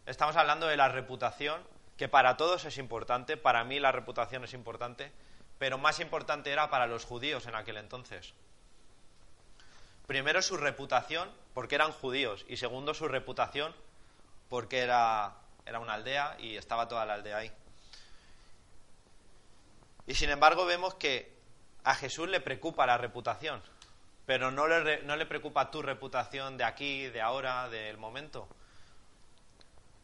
estamos 0.05 0.35
hablando 0.37 0.67
de 0.67 0.77
la 0.77 0.87
reputación, 0.87 1.61
que 1.97 2.07
para 2.07 2.37
todos 2.37 2.63
es 2.65 2.77
importante, 2.77 3.35
para 3.35 3.63
mí 3.63 3.79
la 3.79 3.91
reputación 3.91 4.45
es 4.45 4.53
importante, 4.53 5.11
pero 5.63 5.77
más 5.77 6.01
importante 6.01 6.51
era 6.51 6.69
para 6.69 6.87
los 6.87 7.05
judíos 7.05 7.47
en 7.47 7.55
aquel 7.55 7.77
entonces. 7.77 8.33
Primero 10.05 10.41
su 10.41 10.57
reputación, 10.57 11.31
porque 11.53 11.75
eran 11.75 11.93
judíos, 11.93 12.43
y 12.49 12.57
segundo 12.57 12.93
su 12.93 13.07
reputación, 13.07 13.73
porque 14.49 14.79
era, 14.79 15.37
era 15.65 15.79
una 15.79 15.93
aldea 15.93 16.35
y 16.37 16.57
estaba 16.57 16.89
toda 16.89 17.05
la 17.05 17.13
aldea 17.13 17.37
ahí. 17.37 17.51
Y 20.05 20.15
sin 20.15 20.31
embargo 20.31 20.65
vemos 20.65 20.95
que 20.95 21.33
a 21.85 21.95
Jesús 21.95 22.27
le 22.27 22.41
preocupa 22.41 22.85
la 22.85 22.97
reputación, 22.97 23.63
pero 24.25 24.51
no 24.51 24.67
le, 24.67 25.03
no 25.03 25.15
le 25.15 25.25
preocupa 25.25 25.71
tu 25.71 25.81
reputación 25.81 26.57
de 26.57 26.65
aquí, 26.65 27.07
de 27.07 27.21
ahora, 27.21 27.69
del 27.69 27.97
momento. 27.97 28.49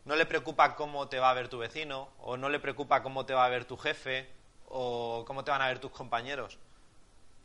No 0.05 0.15
le 0.15 0.25
preocupa 0.25 0.77
cómo 0.77 1.09
te 1.09 1.19
va 1.19 1.31
a 1.31 1.33
ver 1.33 1.49
tu 1.49 1.57
vecino, 1.57 2.13
o 2.19 2.37
no 2.37 2.47
le 2.47 2.61
preocupa 2.61 3.03
cómo 3.03 3.25
te 3.25 3.33
va 3.33 3.43
a 3.43 3.49
ver 3.49 3.65
tu 3.65 3.75
jefe, 3.75 4.38
o 4.69 5.23
cómo 5.25 5.43
te 5.43 5.51
van 5.51 5.61
a 5.61 5.67
ver 5.67 5.79
tus 5.79 5.91
compañeros. 5.91 6.57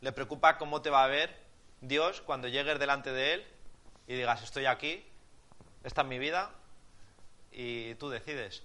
Le 0.01 0.11
preocupa 0.11 0.57
cómo 0.57 0.81
te 0.81 0.89
va 0.89 1.03
a 1.03 1.07
ver 1.07 1.35
Dios 1.81 2.21
cuando 2.21 2.47
llegues 2.47 2.79
delante 2.79 3.11
de 3.11 3.33
Él 3.33 3.47
y 4.07 4.15
digas, 4.15 4.43
estoy 4.43 4.65
aquí, 4.65 5.03
esta 5.83 6.01
es 6.01 6.07
mi 6.07 6.19
vida, 6.19 6.51
y 7.51 7.95
tú 7.95 8.09
decides. 8.09 8.63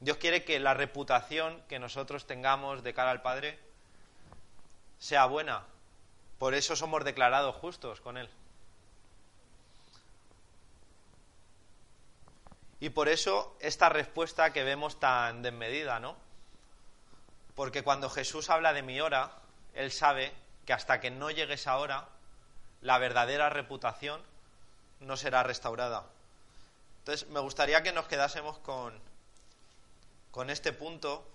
Dios 0.00 0.16
quiere 0.16 0.44
que 0.44 0.58
la 0.58 0.74
reputación 0.74 1.62
que 1.68 1.78
nosotros 1.78 2.26
tengamos 2.26 2.82
de 2.82 2.94
cara 2.94 3.10
al 3.10 3.22
Padre 3.22 3.58
sea 4.98 5.26
buena. 5.26 5.64
Por 6.38 6.54
eso 6.54 6.76
somos 6.76 7.04
declarados 7.04 7.54
justos 7.56 8.00
con 8.00 8.16
Él. 8.16 8.28
Y 12.80 12.90
por 12.90 13.08
eso 13.08 13.56
esta 13.60 13.88
respuesta 13.88 14.52
que 14.52 14.64
vemos 14.64 14.98
tan 14.98 15.42
desmedida, 15.42 16.00
¿no? 16.00 16.16
Porque 17.54 17.82
cuando 17.82 18.10
Jesús 18.10 18.50
habla 18.50 18.72
de 18.72 18.82
mi 18.82 19.00
hora, 19.00 19.32
Él 19.74 19.92
sabe 19.92 20.32
que 20.66 20.72
hasta 20.72 21.00
que 21.00 21.10
no 21.10 21.30
llegue 21.30 21.54
esa 21.54 21.76
hora, 21.78 22.08
la 22.80 22.98
verdadera 22.98 23.48
reputación 23.48 24.20
no 25.00 25.16
será 25.16 25.42
restaurada. 25.42 26.04
Entonces, 27.00 27.28
me 27.28 27.40
gustaría 27.40 27.82
que 27.82 27.92
nos 27.92 28.06
quedásemos 28.06 28.58
con, 28.58 28.98
con 30.30 30.50
este 30.50 30.72
punto, 30.72 31.26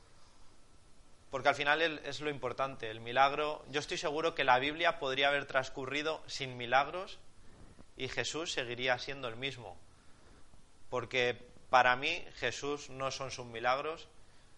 porque 1.29 1.49
al 1.49 1.55
final 1.55 1.81
es 1.81 2.21
lo 2.21 2.29
importante. 2.29 2.89
El 2.89 2.99
milagro, 2.99 3.63
yo 3.69 3.79
estoy 3.79 3.97
seguro 3.97 4.35
que 4.35 4.43
la 4.43 4.59
Biblia 4.59 4.99
podría 4.99 5.29
haber 5.29 5.45
transcurrido 5.45 6.21
sin 6.27 6.57
milagros 6.57 7.19
y 7.97 8.07
Jesús 8.07 8.51
seguiría 8.51 8.97
siendo 8.97 9.27
el 9.27 9.35
mismo. 9.35 9.77
Porque 10.89 11.37
para 11.69 11.95
mí 11.95 12.25
Jesús 12.37 12.89
no 12.89 13.11
son 13.11 13.29
sus 13.29 13.45
milagros, 13.45 14.07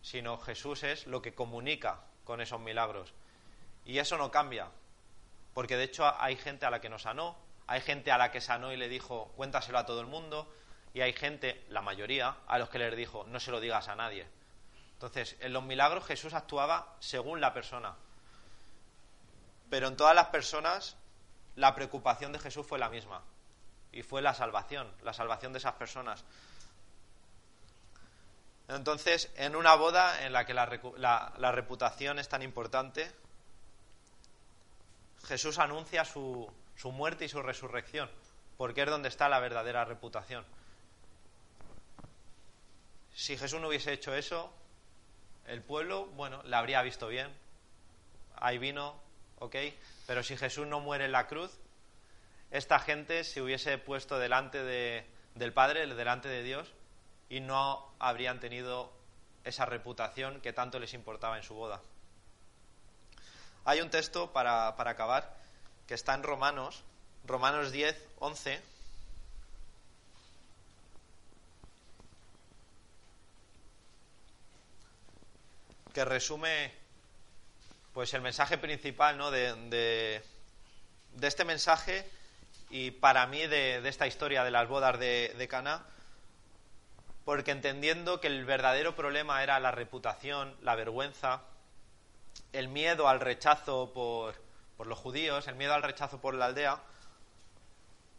sino 0.01 0.37
Jesús 0.37 0.83
es 0.83 1.07
lo 1.07 1.21
que 1.21 1.33
comunica 1.33 2.01
con 2.23 2.41
esos 2.41 2.59
milagros. 2.59 3.13
Y 3.85 3.99
eso 3.99 4.17
no 4.17 4.31
cambia, 4.31 4.69
porque 5.53 5.77
de 5.77 5.83
hecho 5.83 6.11
hay 6.21 6.35
gente 6.35 6.65
a 6.65 6.69
la 6.69 6.81
que 6.81 6.89
no 6.89 6.99
sanó, 6.99 7.35
hay 7.67 7.81
gente 7.81 8.11
a 8.11 8.17
la 8.17 8.31
que 8.31 8.41
sanó 8.41 8.71
y 8.71 8.77
le 8.77 8.89
dijo, 8.89 9.31
cuéntaselo 9.35 9.77
a 9.77 9.85
todo 9.85 10.01
el 10.01 10.07
mundo, 10.07 10.51
y 10.93 11.01
hay 11.01 11.13
gente, 11.13 11.63
la 11.69 11.81
mayoría, 11.81 12.35
a 12.47 12.59
los 12.59 12.69
que 12.69 12.79
les 12.79 12.95
dijo, 12.95 13.25
no 13.27 13.39
se 13.39 13.51
lo 13.51 13.59
digas 13.59 13.87
a 13.87 13.95
nadie. 13.95 14.27
Entonces, 14.93 15.37
en 15.39 15.53
los 15.53 15.63
milagros 15.63 16.05
Jesús 16.05 16.33
actuaba 16.33 16.95
según 16.99 17.41
la 17.41 17.53
persona. 17.53 17.95
Pero 19.69 19.87
en 19.87 19.95
todas 19.95 20.13
las 20.13 20.27
personas 20.27 20.97
la 21.55 21.73
preocupación 21.75 22.31
de 22.33 22.39
Jesús 22.39 22.67
fue 22.67 22.77
la 22.77 22.89
misma. 22.89 23.21
Y 23.91 24.03
fue 24.03 24.21
la 24.21 24.33
salvación, 24.33 24.91
la 25.01 25.13
salvación 25.13 25.53
de 25.53 25.59
esas 25.59 25.73
personas. 25.73 26.23
Entonces, 28.75 29.29
en 29.35 29.55
una 29.57 29.75
boda 29.75 30.25
en 30.25 30.31
la 30.31 30.45
que 30.45 30.53
la, 30.53 31.51
reputación 31.51 32.19
es 32.19 32.29
tan 32.29 32.41
importante, 32.41 33.11
Jesús 35.25 35.59
anuncia 35.59 36.05
su, 36.05 36.49
su 36.75 36.91
muerte 36.91 37.25
y 37.25 37.29
su 37.29 37.41
resurrección, 37.41 38.09
porque 38.57 38.83
es 38.83 38.89
donde 38.89 39.09
está 39.09 39.27
la 39.27 39.39
verdadera 39.39 39.83
reputación. 39.83 40.45
Si 43.13 43.37
Jesús 43.37 43.59
no 43.59 43.67
hubiese 43.67 43.91
hecho 43.91 44.15
eso, 44.15 44.53
el 45.47 45.61
pueblo, 45.61 46.05
bueno, 46.05 46.41
la 46.45 46.59
habría 46.59 46.81
visto 46.81 47.09
bien. 47.09 47.27
Ahí 48.37 48.57
vino, 48.57 48.95
ok. 49.39 49.55
Pero 50.07 50.23
si 50.23 50.37
Jesús 50.37 50.65
no 50.65 50.79
muere 50.79 51.05
en 51.05 51.11
la 51.11 51.27
cruz, 51.27 51.51
esta 52.51 52.79
gente 52.79 53.25
se 53.25 53.41
hubiese 53.41 53.77
puesto 53.77 54.17
delante 54.17 54.63
de, 54.63 55.05
del 55.35 55.51
Padre, 55.51 55.85
delante 55.93 56.29
de 56.29 56.41
Dios, 56.41 56.73
y 57.31 57.39
no 57.39 57.89
habrían 57.97 58.41
tenido 58.41 58.91
esa 59.45 59.65
reputación 59.65 60.41
que 60.41 60.51
tanto 60.51 60.79
les 60.79 60.93
importaba 60.93 61.37
en 61.37 61.43
su 61.43 61.53
boda. 61.53 61.81
Hay 63.63 63.79
un 63.79 63.89
texto 63.89 64.33
para, 64.33 64.75
para 64.75 64.91
acabar 64.91 65.33
que 65.87 65.93
está 65.93 66.13
en 66.13 66.23
Romanos, 66.23 66.83
Romanos 67.25 67.71
10, 67.71 67.95
11 68.19 68.61
que 75.93 76.03
resume 76.03 76.73
pues 77.93 78.13
el 78.13 78.21
mensaje 78.21 78.57
principal 78.57 79.17
¿no? 79.17 79.31
de, 79.31 79.55
de, 81.15 81.27
este 81.27 81.45
mensaje 81.45 82.09
y 82.69 82.91
para 82.91 83.25
mí 83.27 83.47
de, 83.47 83.87
esta 83.87 84.05
historia 84.05 84.43
de 84.43 84.51
las 84.51 84.67
bodas 84.67 84.99
de, 84.99 85.33
de 85.37 85.47
Cana, 85.47 85.85
porque 87.25 87.51
entendiendo 87.51 88.19
que 88.19 88.27
el 88.27 88.45
verdadero 88.45 88.95
problema 88.95 89.43
era 89.43 89.59
la 89.59 89.71
reputación, 89.71 90.55
la 90.61 90.75
vergüenza, 90.75 91.41
el 92.53 92.67
miedo 92.67 93.07
al 93.07 93.19
rechazo 93.19 93.91
por, 93.93 94.35
por 94.77 94.87
los 94.87 94.97
judíos, 94.97 95.47
el 95.47 95.55
miedo 95.55 95.73
al 95.73 95.83
rechazo 95.83 96.19
por 96.19 96.33
la 96.33 96.45
aldea, 96.45 96.81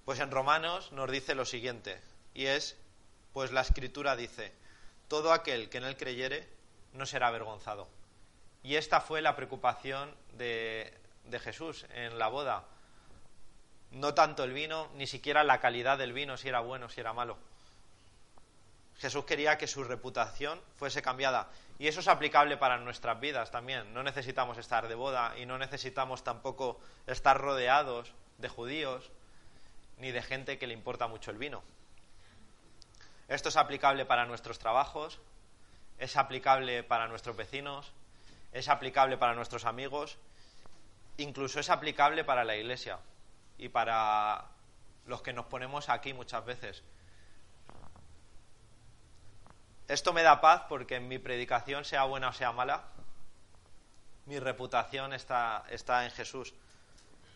pues 0.04 0.20
en 0.20 0.30
Romanos 0.30 0.92
nos 0.92 1.10
dice 1.10 1.34
lo 1.34 1.44
siguiente, 1.44 2.00
y 2.34 2.46
es, 2.46 2.76
pues 3.32 3.52
la 3.52 3.60
escritura 3.60 4.16
dice, 4.16 4.52
todo 5.08 5.32
aquel 5.32 5.68
que 5.68 5.78
en 5.78 5.84
él 5.84 5.96
creyere 5.96 6.48
no 6.92 7.06
será 7.06 7.28
avergonzado. 7.28 7.88
Y 8.62 8.76
esta 8.76 9.00
fue 9.00 9.22
la 9.22 9.34
preocupación 9.34 10.14
de, 10.34 10.96
de 11.24 11.38
Jesús 11.40 11.86
en 11.94 12.18
la 12.18 12.28
boda. 12.28 12.64
No 13.90 14.14
tanto 14.14 14.44
el 14.44 14.52
vino, 14.52 14.88
ni 14.94 15.06
siquiera 15.06 15.44
la 15.44 15.60
calidad 15.60 15.98
del 15.98 16.12
vino, 16.12 16.36
si 16.36 16.48
era 16.48 16.60
bueno, 16.60 16.88
si 16.88 17.00
era 17.00 17.12
malo. 17.12 17.36
Jesús 18.98 19.24
quería 19.24 19.58
que 19.58 19.66
su 19.66 19.84
reputación 19.84 20.60
fuese 20.76 21.02
cambiada. 21.02 21.48
Y 21.78 21.88
eso 21.88 22.00
es 22.00 22.08
aplicable 22.08 22.56
para 22.56 22.78
nuestras 22.78 23.18
vidas 23.18 23.50
también. 23.50 23.92
No 23.92 24.02
necesitamos 24.02 24.58
estar 24.58 24.88
de 24.88 24.94
boda 24.94 25.34
y 25.38 25.46
no 25.46 25.58
necesitamos 25.58 26.22
tampoco 26.22 26.78
estar 27.06 27.40
rodeados 27.40 28.12
de 28.38 28.48
judíos 28.48 29.10
ni 29.98 30.12
de 30.12 30.22
gente 30.22 30.58
que 30.58 30.66
le 30.66 30.74
importa 30.74 31.06
mucho 31.06 31.30
el 31.30 31.38
vino. 31.38 31.62
Esto 33.28 33.48
es 33.48 33.56
aplicable 33.56 34.04
para 34.04 34.26
nuestros 34.26 34.58
trabajos, 34.58 35.20
es 35.98 36.16
aplicable 36.16 36.82
para 36.82 37.08
nuestros 37.08 37.36
vecinos, 37.36 37.92
es 38.52 38.68
aplicable 38.68 39.16
para 39.16 39.34
nuestros 39.34 39.64
amigos, 39.64 40.18
incluso 41.16 41.60
es 41.60 41.70
aplicable 41.70 42.24
para 42.24 42.44
la 42.44 42.56
iglesia 42.56 42.98
y 43.58 43.68
para 43.68 44.46
los 45.06 45.22
que 45.22 45.32
nos 45.32 45.46
ponemos 45.46 45.88
aquí 45.88 46.12
muchas 46.12 46.44
veces. 46.44 46.82
Esto 49.88 50.12
me 50.12 50.22
da 50.22 50.40
paz 50.40 50.62
porque 50.68 50.96
en 50.96 51.08
mi 51.08 51.18
predicación, 51.18 51.84
sea 51.84 52.04
buena 52.04 52.28
o 52.28 52.32
sea 52.32 52.52
mala, 52.52 52.84
mi 54.26 54.38
reputación 54.38 55.12
está, 55.12 55.64
está 55.70 56.04
en 56.04 56.10
Jesús. 56.10 56.54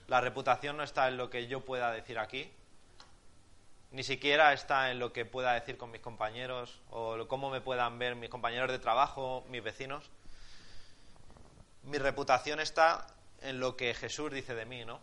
La 0.09 0.21
reputación 0.21 0.77
no 0.77 0.83
está 0.83 1.09
en 1.09 1.17
lo 1.17 1.31
que 1.31 1.49
yo 1.49 1.65
pueda 1.65 1.91
decir 1.91 2.19
aquí, 2.19 2.51
ni 3.91 4.03
siquiera 4.03 4.53
está 4.53 4.91
en 4.91 4.99
lo 4.99 5.13
que 5.13 5.25
pueda 5.25 5.53
decir 5.53 5.77
con 5.79 5.91
mis 5.91 6.01
compañeros 6.01 6.81
o 6.91 7.27
cómo 7.29 7.51
me 7.51 7.61
puedan 7.61 7.99
ver 7.99 8.15
mis 8.15 8.31
compañeros 8.31 8.71
de 8.71 8.79
trabajo, 8.79 9.45
mis 9.49 9.63
vecinos. 9.63 10.11
Mi 11.83 11.99
reputación 11.99 12.61
está 12.61 13.07
en 13.43 13.61
lo 13.61 13.77
que 13.77 13.95
Jesús 13.95 14.33
dice 14.33 14.55
de 14.55 14.67
mí, 14.67 14.85
¿no? 14.85 15.01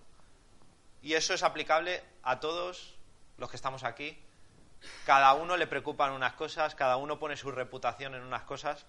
Y 1.01 1.13
eso 1.13 1.33
es 1.33 1.43
aplicable 1.43 2.03
a 2.23 2.39
todos 2.39 2.95
los 3.37 3.49
que 3.49 3.55
estamos 3.55 3.83
aquí. 3.83 4.17
Cada 5.05 5.33
uno 5.33 5.57
le 5.57 5.67
preocupan 5.67 6.11
unas 6.11 6.33
cosas, 6.33 6.75
cada 6.75 6.97
uno 6.97 7.19
pone 7.19 7.37
su 7.37 7.51
reputación 7.51 8.15
en 8.15 8.23
unas 8.23 8.43
cosas, 8.43 8.85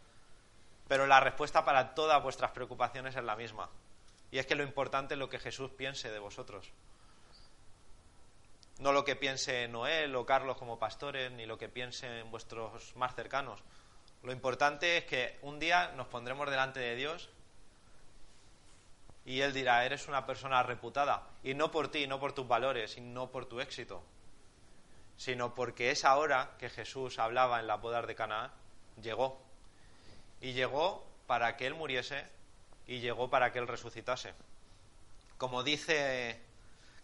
pero 0.89 1.07
la 1.07 1.21
respuesta 1.21 1.65
para 1.65 1.95
todas 1.95 2.23
vuestras 2.23 2.51
preocupaciones 2.53 3.17
es 3.17 3.25
la 3.25 3.37
misma. 3.37 3.69
Y 4.31 4.39
es 4.39 4.47
que 4.47 4.55
lo 4.55 4.63
importante 4.63 5.15
es 5.15 5.19
lo 5.19 5.29
que 5.29 5.39
Jesús 5.39 5.71
piense 5.71 6.11
de 6.11 6.19
vosotros 6.19 6.73
no 8.79 8.93
lo 8.93 9.05
que 9.05 9.17
piense 9.17 9.69
Noel 9.69 10.15
o 10.17 10.27
Carlos 10.27 10.57
como 10.57 10.79
pastores, 10.79 11.31
ni 11.33 11.47
lo 11.47 11.59
que 11.59 11.69
piensen 11.69 12.31
vuestros 12.31 12.95
más 12.97 13.15
cercanos. 13.15 13.61
Lo 14.23 14.33
importante 14.33 14.99
es 14.99 15.05
que 15.05 15.39
un 15.43 15.59
día 15.59 15.93
nos 15.97 16.09
pondremos 16.09 16.51
delante 16.51 16.81
de 16.81 16.97
Dios 16.97 17.31
y 19.25 19.41
Él 19.41 19.53
dirá, 19.53 19.85
eres 19.85 20.09
una 20.09 20.27
persona 20.27 20.63
reputada, 20.63 21.23
y 21.43 21.55
no 21.55 21.71
por 21.71 21.89
ti, 21.89 22.07
no 22.07 22.21
por 22.21 22.33
tus 22.33 22.47
valores, 22.47 22.99
y 22.99 23.01
no 23.01 23.31
por 23.31 23.47
tu 23.47 23.59
éxito, 23.59 24.03
sino 25.17 25.55
porque 25.55 25.91
esa 25.91 26.17
hora 26.17 26.57
que 26.59 26.71
Jesús 26.71 27.19
hablaba 27.19 27.61
en 27.61 27.67
la 27.67 27.77
bodas 27.77 28.07
de 28.07 28.15
Canaán 28.15 28.51
llegó. 29.03 29.41
Y 30.41 30.53
llegó 30.53 31.05
para 31.27 31.57
que 31.57 31.67
Él 31.67 31.75
muriese 31.75 32.27
y 32.87 33.01
llegó 33.01 33.31
para 33.31 33.53
que 33.53 33.59
Él 33.59 33.69
resucitase. 33.69 34.35
Como 35.39 35.63
dice, 35.63 36.41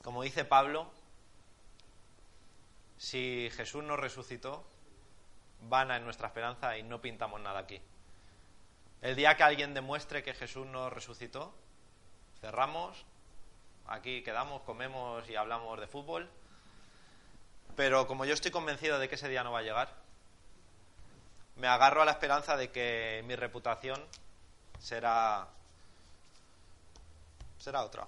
como 0.02 0.22
dice 0.22 0.44
Pablo, 0.44 0.90
si 2.98 3.50
Jesús 3.52 3.82
no 3.82 3.96
resucitó, 3.96 4.64
vana 5.62 5.96
en 5.96 6.04
nuestra 6.04 6.28
esperanza 6.28 6.76
y 6.76 6.82
no 6.82 7.00
pintamos 7.00 7.40
nada 7.40 7.60
aquí. 7.60 7.80
El 9.02 9.16
día 9.16 9.36
que 9.36 9.42
alguien 9.42 9.72
demuestre 9.72 10.22
que 10.22 10.34
Jesús 10.34 10.66
no 10.66 10.90
resucitó, 10.90 11.54
cerramos, 12.40 13.06
aquí 13.86 14.22
quedamos, 14.22 14.62
comemos 14.62 15.28
y 15.28 15.36
hablamos 15.36 15.80
de 15.80 15.86
fútbol. 15.86 16.30
Pero 17.80 18.06
como 18.06 18.26
yo 18.26 18.34
estoy 18.34 18.50
convencido 18.50 18.98
de 18.98 19.08
que 19.08 19.14
ese 19.14 19.26
día 19.30 19.42
no 19.42 19.52
va 19.52 19.60
a 19.60 19.62
llegar, 19.62 19.88
me 21.56 21.66
agarro 21.66 22.02
a 22.02 22.04
la 22.04 22.10
esperanza 22.10 22.54
de 22.58 22.70
que 22.70 23.24
mi 23.26 23.36
reputación 23.36 23.98
será 24.78 25.48
será 27.58 27.82
otra. 27.82 28.06